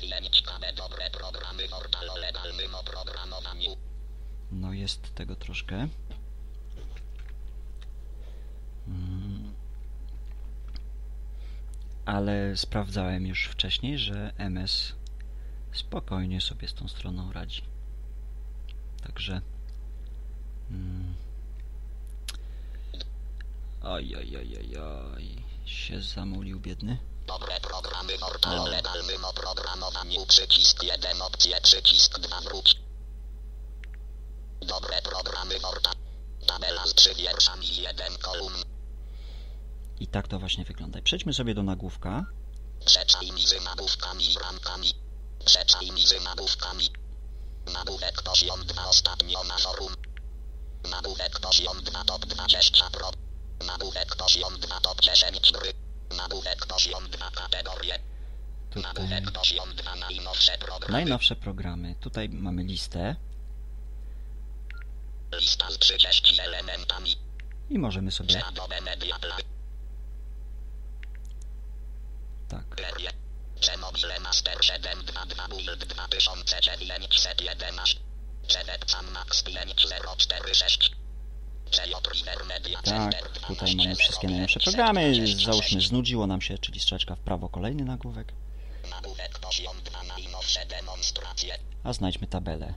[0.00, 3.76] 499 KB dobre programy portal o legalnym oprogramowaniu.
[4.52, 5.88] No jest tego troszkę.
[8.88, 9.54] Mm.
[12.04, 14.92] Ale sprawdzałem już wcześniej, że MS
[15.72, 17.62] spokojnie sobie z tą stroną radzi.
[19.02, 19.40] Także.
[20.70, 21.14] Mm.
[23.82, 25.42] Oj, oj, oj, oj, oj.
[25.64, 26.98] Się zamulił biedny.
[27.30, 30.26] Dobre programy portal o legalnym oprogramowaniu.
[30.26, 32.76] Przycisk 1 opcję, przycisk 2 wróć.
[34.60, 35.94] Dobre programy portal.
[36.46, 38.62] Tabela z 3 wierszami 1 kolumn.
[40.00, 41.02] I tak to właśnie wygląda.
[41.02, 42.26] Przejdźmy sobie do nagłówka.
[42.84, 44.92] Przeczaj mizy nagłówkami i ramkami.
[45.44, 46.90] Przeczaj mizy nagłówkami.
[47.72, 49.94] Nagłówek poziom 2 ostatnio na forum.
[50.90, 53.10] Nagłówek poziom 2 top 20 pro.
[53.66, 55.79] Nagłówek poziom 2 top 10 gry.
[56.16, 57.98] Nagłówek poziom 2 kategorie.
[58.70, 60.92] Tutaj Nagłówek poziom 2 najnowsze programy.
[60.92, 61.94] najnowsze programy.
[62.00, 63.16] Tutaj mamy listę.
[65.32, 67.16] Lista z 30 elementami.
[67.70, 68.42] I możemy sobie
[72.48, 72.64] tak.
[73.60, 78.00] Przemobile Master 722 Build 2911
[78.46, 80.99] Przewebcam Max 5046 Przejot River Media
[82.84, 85.26] Tak, tutaj mamy wszystkie najnowsze programy.
[85.44, 88.32] Załóżmy, znudziło nam się, czyli strzeczka w prawo, kolejny nagłówek.
[88.90, 92.74] Nagłówek poziom 2 najnowsze demonstracje A znajdźmy tabelę.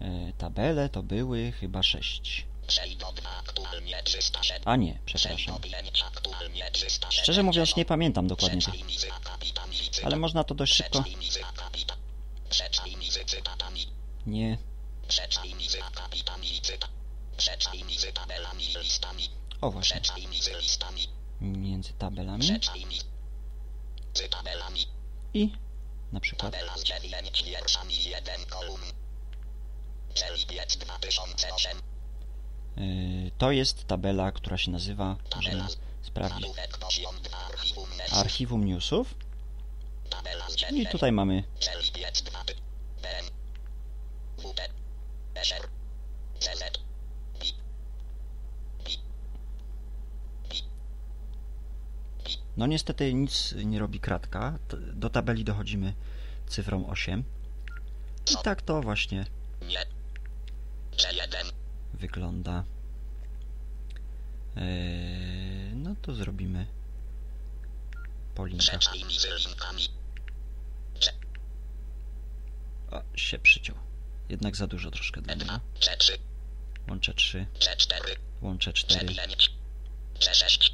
[0.00, 2.46] E, tabele to były chyba 6.
[2.66, 5.60] Przejdo 2 aktualnie 307 A nie, przepraszam.
[5.60, 8.60] Przejdo 5 aktualnie 307 Szczerze mówiąc, nie pamiętam dokładnie
[10.04, 11.04] ale można to dość szybko.
[14.26, 14.58] Nie.
[17.38, 19.30] Przeczajnicy tabelami i listami.
[19.60, 21.08] O właśnie, Przeczajnicy listami.
[21.40, 22.60] Między tabelami?
[24.30, 24.86] Tabelami.
[25.34, 25.52] I
[26.12, 26.52] na przykład?
[26.52, 28.84] Tabela z dziewięć wierszami i jeden kolumn
[30.14, 31.78] Czerwiec 2008
[32.78, 35.68] y, to jest tabela, która się nazywa, możemy Tabela
[36.02, 37.38] sprawdzić, Nagłówek poziom 2
[38.12, 39.14] archiwum newsów.
[40.72, 41.44] I tutaj mamy.
[41.58, 42.44] Czerwiec 2
[43.02, 43.26] BM
[44.38, 44.60] WP
[45.34, 45.68] SR
[46.38, 46.87] CZ
[52.58, 54.58] No niestety nic nie robi kratka.
[54.94, 55.94] Do tabeli dochodzimy
[56.46, 57.24] cyfrą 8.
[58.32, 59.26] I tak to właśnie
[59.62, 59.86] Nie
[60.96, 61.52] C1
[61.94, 62.64] wygląda.
[64.56, 66.66] Eee, no to zrobimy
[68.34, 68.80] po linkach.
[72.90, 73.76] O, się przyciął.
[74.28, 75.60] Jednak za dużo troszkę dla.
[75.80, 76.18] C3
[76.88, 79.48] Łączę 3, C4 łączę 4 C5
[80.18, 80.70] C6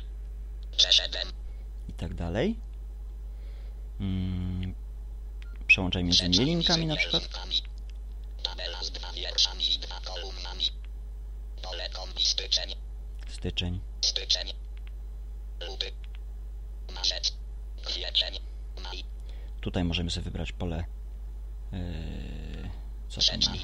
[0.76, 1.43] C7
[1.88, 2.56] i tak dalej.
[4.00, 4.74] Mm,
[5.66, 7.28] przełączaj między innymi linkami na przykład.
[13.28, 13.80] Styczeń.
[14.00, 14.52] Styczeń.
[15.60, 15.92] Luty.
[16.94, 17.32] Marzec.
[17.84, 18.38] Kwiecień.
[18.82, 19.04] Maj.
[19.60, 20.84] Tutaj możemy sobie wybrać pole
[21.72, 22.70] yy,
[23.08, 23.56] co to ma?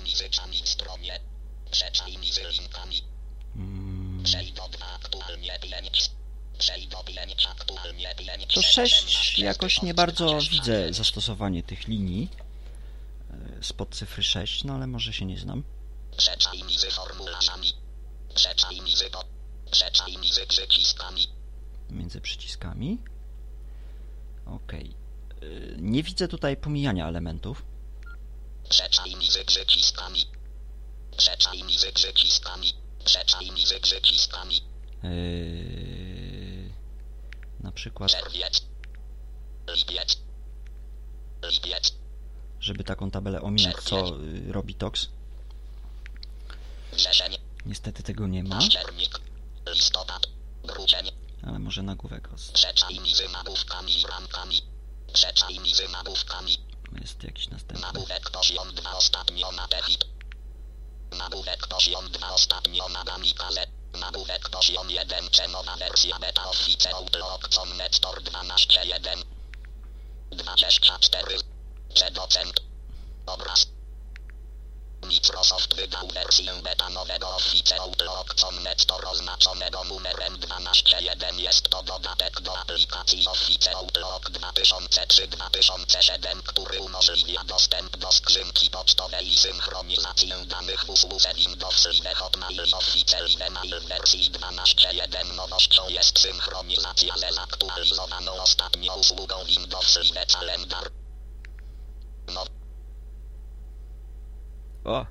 [2.50, 3.02] Linkami.
[4.24, 5.58] Przejdź do aktualnie
[8.54, 12.28] to 6 jakoś nie bardzo widzę zastosowanie tych linii
[13.30, 15.62] e, spod cyfry 6, no ale może się nie znam.
[16.16, 17.72] Przeczajni z formularzami.
[18.34, 19.24] Przeczajni z po.
[19.70, 21.26] Przeczajni z przyciskami.
[21.90, 22.98] między przyciskami.
[24.46, 24.72] Ok.
[25.76, 27.62] Nie widzę tutaj pomijania elementów.
[28.68, 30.26] Przeczajni z przyciskami.
[31.16, 32.72] Przeczajni z przyciskami.
[33.04, 34.60] Przeczajni z przyciskami.
[35.02, 35.79] Yy,
[37.70, 38.12] na przykład,
[42.60, 45.08] żeby taką tabelę ominąć, co y, robi TOX.
[47.66, 48.58] Niestety tego nie ma,
[51.46, 52.28] ale może nagłówek
[57.00, 57.86] jest jakiś następny.
[57.86, 59.68] Nagłówek poziom 2 ostatnio na.
[61.18, 63.79] Nagłówek poziom 2 ostatnio na Gamikaze.
[63.92, 69.22] Nagłówek poziom 1 cenowa wersja beta office outlook.net Store 12.1
[70.30, 71.38] 24
[71.94, 72.60] C docent
[73.26, 73.69] Obraz
[75.02, 82.58] Microsoft wydał wersję beta nowego Office Outlook.net Store oznaczonego numerem 12.1 Jest to dodatek do
[82.58, 91.34] aplikacji Office Outlook 2003-2007, który umożliwia dostęp do skrzynki pocztowej i synchronizację danych w usłudze
[91.34, 95.34] Windows Live Hotmail i Office Live Mail w wersji 12.1.
[95.34, 100.90] Nowością jest synchronizacja ze zaktualizowaną ostatnio usługą Windows Live Calendar.
[102.28, 102.44] No,
[104.84, 105.06] O,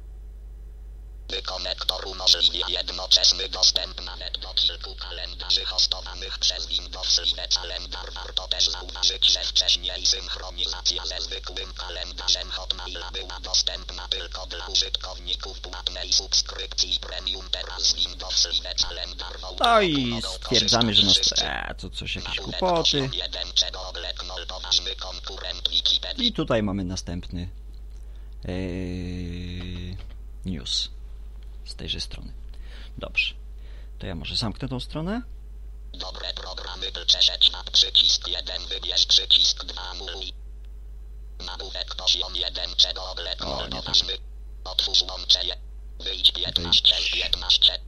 [1.46, 8.14] Konektor umożliwia jednoczesny dostęp nawet do kilku kalendarzy hostowanych przez Windows Live Calendar.
[8.14, 15.60] Warto też zauważyć, że wcześniej synchronizacja ze zwykłym kalendarzem Hotmaila była dostępna tylko dla użytkowników
[15.60, 17.50] płatnej subskrypcji premium.
[17.52, 21.18] Teraz Windows Live Calendar w no i stwierdzamy, że nas...
[21.38, 23.10] Eee, to coś jakieś kłopoty.
[26.18, 27.50] I tutaj mamy następny
[30.46, 30.90] news
[31.66, 32.34] z tejże strony.
[32.98, 33.34] Dobrze.
[34.00, 35.22] To ja może zamknę tą stronę.
[35.94, 40.34] Dobre programy przeszedź na przycisk 1, wybierz przycisk 2, anuluj.
[41.46, 43.16] Nagłówek poziom 1, czego
[43.86, 43.96] tak.
[44.64, 45.04] Otwórz.
[46.04, 47.12] Wyjdź 15, Wyjdź.
[47.12, 47.80] 15.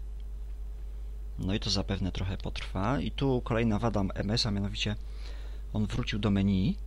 [1.39, 2.99] No i to zapewne trochę potrwa.
[2.99, 4.95] I tu kolejna wada MS, a mianowicie
[5.73, 6.77] on wrócił do menu,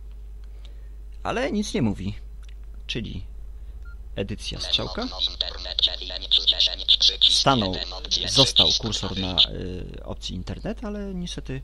[1.23, 2.15] ale nic nie mówi.
[2.87, 3.25] Czyli
[4.15, 5.03] edycja strzałka.
[5.03, 10.83] Okno internet 9 z 10 przycisk Stanął, 1 opcje został kursor na y, opcji internet,
[10.83, 11.61] ale niestety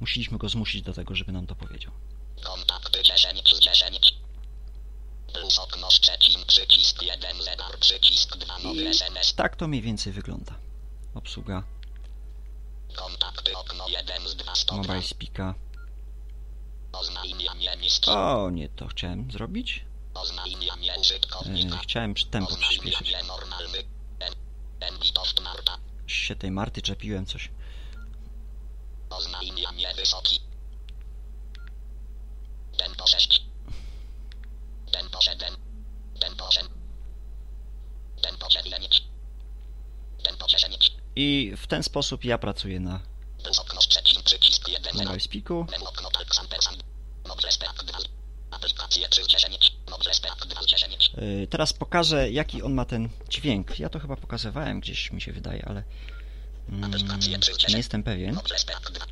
[0.00, 1.92] musieliśmy go zmusić do tego, żeby nam to powiedział.
[2.42, 4.14] Kontakty 10 z 10.
[5.32, 9.34] Plus okno z trzecim przycisk 1 zegar przycisk 2 nowy SMS.
[9.34, 10.54] tak to mniej więcej wygląda.
[11.14, 11.62] Obsługa
[12.96, 14.82] Kontakty okno 1 z 2 stopnia.
[14.82, 15.54] Mobile Speaka.
[18.06, 19.84] O, nie to chciałem zrobić.
[20.16, 21.78] Oznajmianie Y, użytkownika.
[21.78, 23.14] chciałem tempo przyspieszyć.
[26.06, 27.50] Się tej Marty czepiłem coś.
[29.10, 30.40] Oznajmianie wysoki.
[32.76, 33.42] Tempo 6.
[34.92, 35.56] Tempo 7.
[36.20, 36.68] Tempo 8.
[38.22, 39.02] Tempo 9.
[40.22, 40.92] Tempo 10.
[41.16, 43.00] I w ten sposób ja pracuję na
[43.42, 43.80] Plus okno
[48.52, 49.06] z trzecim przycisk 1 Mobile Speaku.
[49.06, 49.06] Menu okno talk ampersand.
[49.06, 49.06] Mobile Speak 2.
[49.06, 49.72] Aplikacje 3 z 10.
[49.90, 51.10] Mobile Speak 2 z 10.
[51.18, 53.78] Y, Teraz pokażę, jaki on ma ten dźwięk.
[53.78, 55.82] Ja to chyba pokazywałem gdzieś, mi się wydaje, ale
[56.68, 56.90] mm,
[57.68, 58.34] nie jestem pewien.
[58.34, 59.06] Mobile Speak 2.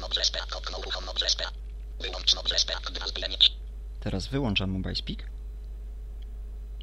[0.00, 1.52] Mobile Speak okno uruchom Mobile Speak.
[2.00, 3.52] Wyłącz Mobile Speak 2 z 9.
[4.00, 5.30] Teraz wyłączam Mobile Speak.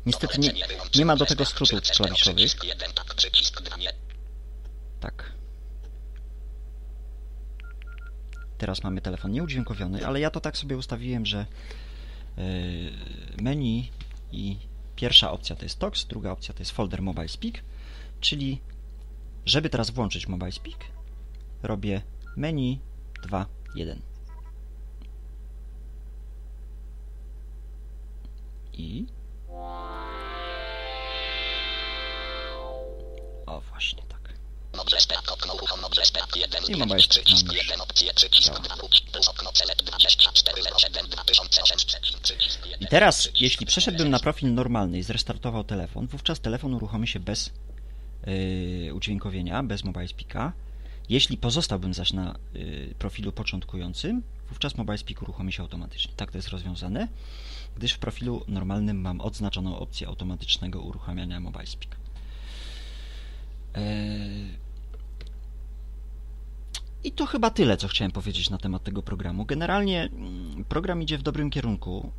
[0.06, 0.54] Niestety nie,
[0.96, 2.36] nie ma do tego skrótów klawiszowych.
[2.36, 3.94] Przycisk 1 tak przycisk 2 nie.
[5.00, 5.32] Tak.
[8.58, 11.46] Teraz mamy telefon nieudźwiękowiony, ale ja to tak sobie ustawiłem, że
[13.42, 13.90] menu
[14.32, 14.58] i
[14.96, 17.64] pierwsza opcja to jest TOX, druga opcja to jest folder Mobile Speak,
[18.20, 18.62] czyli
[19.46, 20.78] żeby teraz włączyć Mobile Speak,
[21.64, 22.02] robię
[22.36, 22.80] menu
[23.24, 24.02] 2, 1.
[28.74, 29.06] I
[33.46, 34.34] o właśnie tak.
[34.78, 35.27] Mobile Speak okno uruchom Mobile Speak 1 z
[36.68, 38.60] I Mobile 9 Speak przycisk nam już 1 opcje przycisk działa.
[38.60, 39.02] 2 wróć.
[39.02, 42.82] Plus okno celet 2407 2008 trzecim przycisk 1.
[42.82, 44.12] I teraz, jeśli przeszedłbym 1.
[44.12, 47.52] na profil normalny i zrestartował telefon, wówczas telefon uruchomi się bez
[48.28, 50.54] yy, udźwiękowienia, bez mobile speaka.
[51.10, 56.14] Jeśli pozostałbym zaś na yy, profilu początkującym, wówczas mobile speak uruchomi się automatycznie.
[56.16, 57.08] Tak to jest rozwiązane,
[57.76, 61.96] gdyż w profilu normalnym mam odznaczoną opcję automatycznego uruchamiania mobile speak.
[63.76, 64.67] Yy,
[67.04, 69.46] i to chyba tyle, co chciałem powiedzieć na temat tego programu.
[69.46, 72.12] Generalnie mm, program idzie w dobrym kierunku,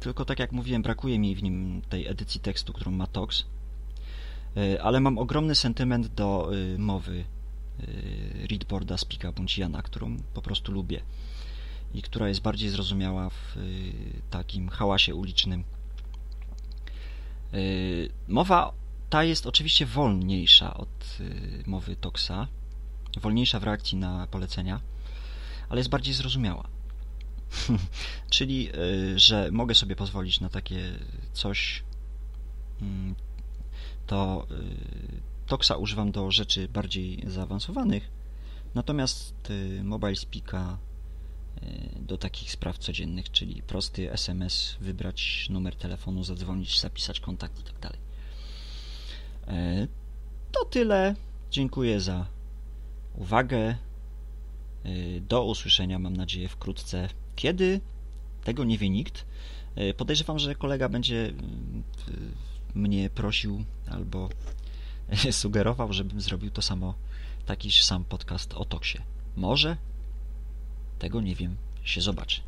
[0.00, 3.44] tylko tak jak mówiłem, brakuje mi w nim tej edycji tekstu, którą ma Tox,
[4.56, 7.24] Y, ale mam ogromny sentyment do y, mowy
[7.80, 11.00] y, readboarda Spika bądź którą po prostu lubię
[11.94, 13.56] i która jest bardziej zrozumiała w
[14.30, 15.64] takim hałasie ulicznym.
[18.28, 18.72] Mowa
[19.10, 21.18] ta jest oczywiście wolniejsza od
[21.66, 22.48] mowy Toxa,
[23.20, 24.80] wolniejsza w reakcji na polecenia,
[25.68, 26.68] ale jest bardziej zrozumiała.
[28.30, 30.92] Czyli, y, że mogę sobie pozwolić na takie
[31.32, 31.82] coś.
[32.82, 33.14] mm,
[34.06, 38.10] To y, Toxa używam do rzeczy bardziej zaawansowanych,
[38.74, 40.78] natomiast y, Mobile Speaka
[42.00, 47.78] do takich spraw codziennych, czyli prosty SMS, wybrać numer telefonu, zadzwonić, zapisać kontakt i tak
[47.78, 47.98] dalej.
[49.48, 49.86] E,
[50.52, 51.14] To tyle.
[51.50, 52.26] Dziękuję za
[53.14, 53.76] uwagę.
[54.86, 57.08] Y, Do usłyszenia, mam nadzieję, wkrótce.
[57.36, 57.80] Kiedy?
[58.44, 59.26] Tego nie wie nikt.
[59.78, 61.32] Y, Podejrzewam, że kolega będzie y,
[62.74, 64.28] mnie prosił albo
[65.30, 66.94] sugerował, żebym zrobił to samo,
[67.46, 68.98] takiż sam podcast o Toksie.
[69.36, 69.76] Może?
[70.98, 72.40] Tego nie wiem, się zobaczy.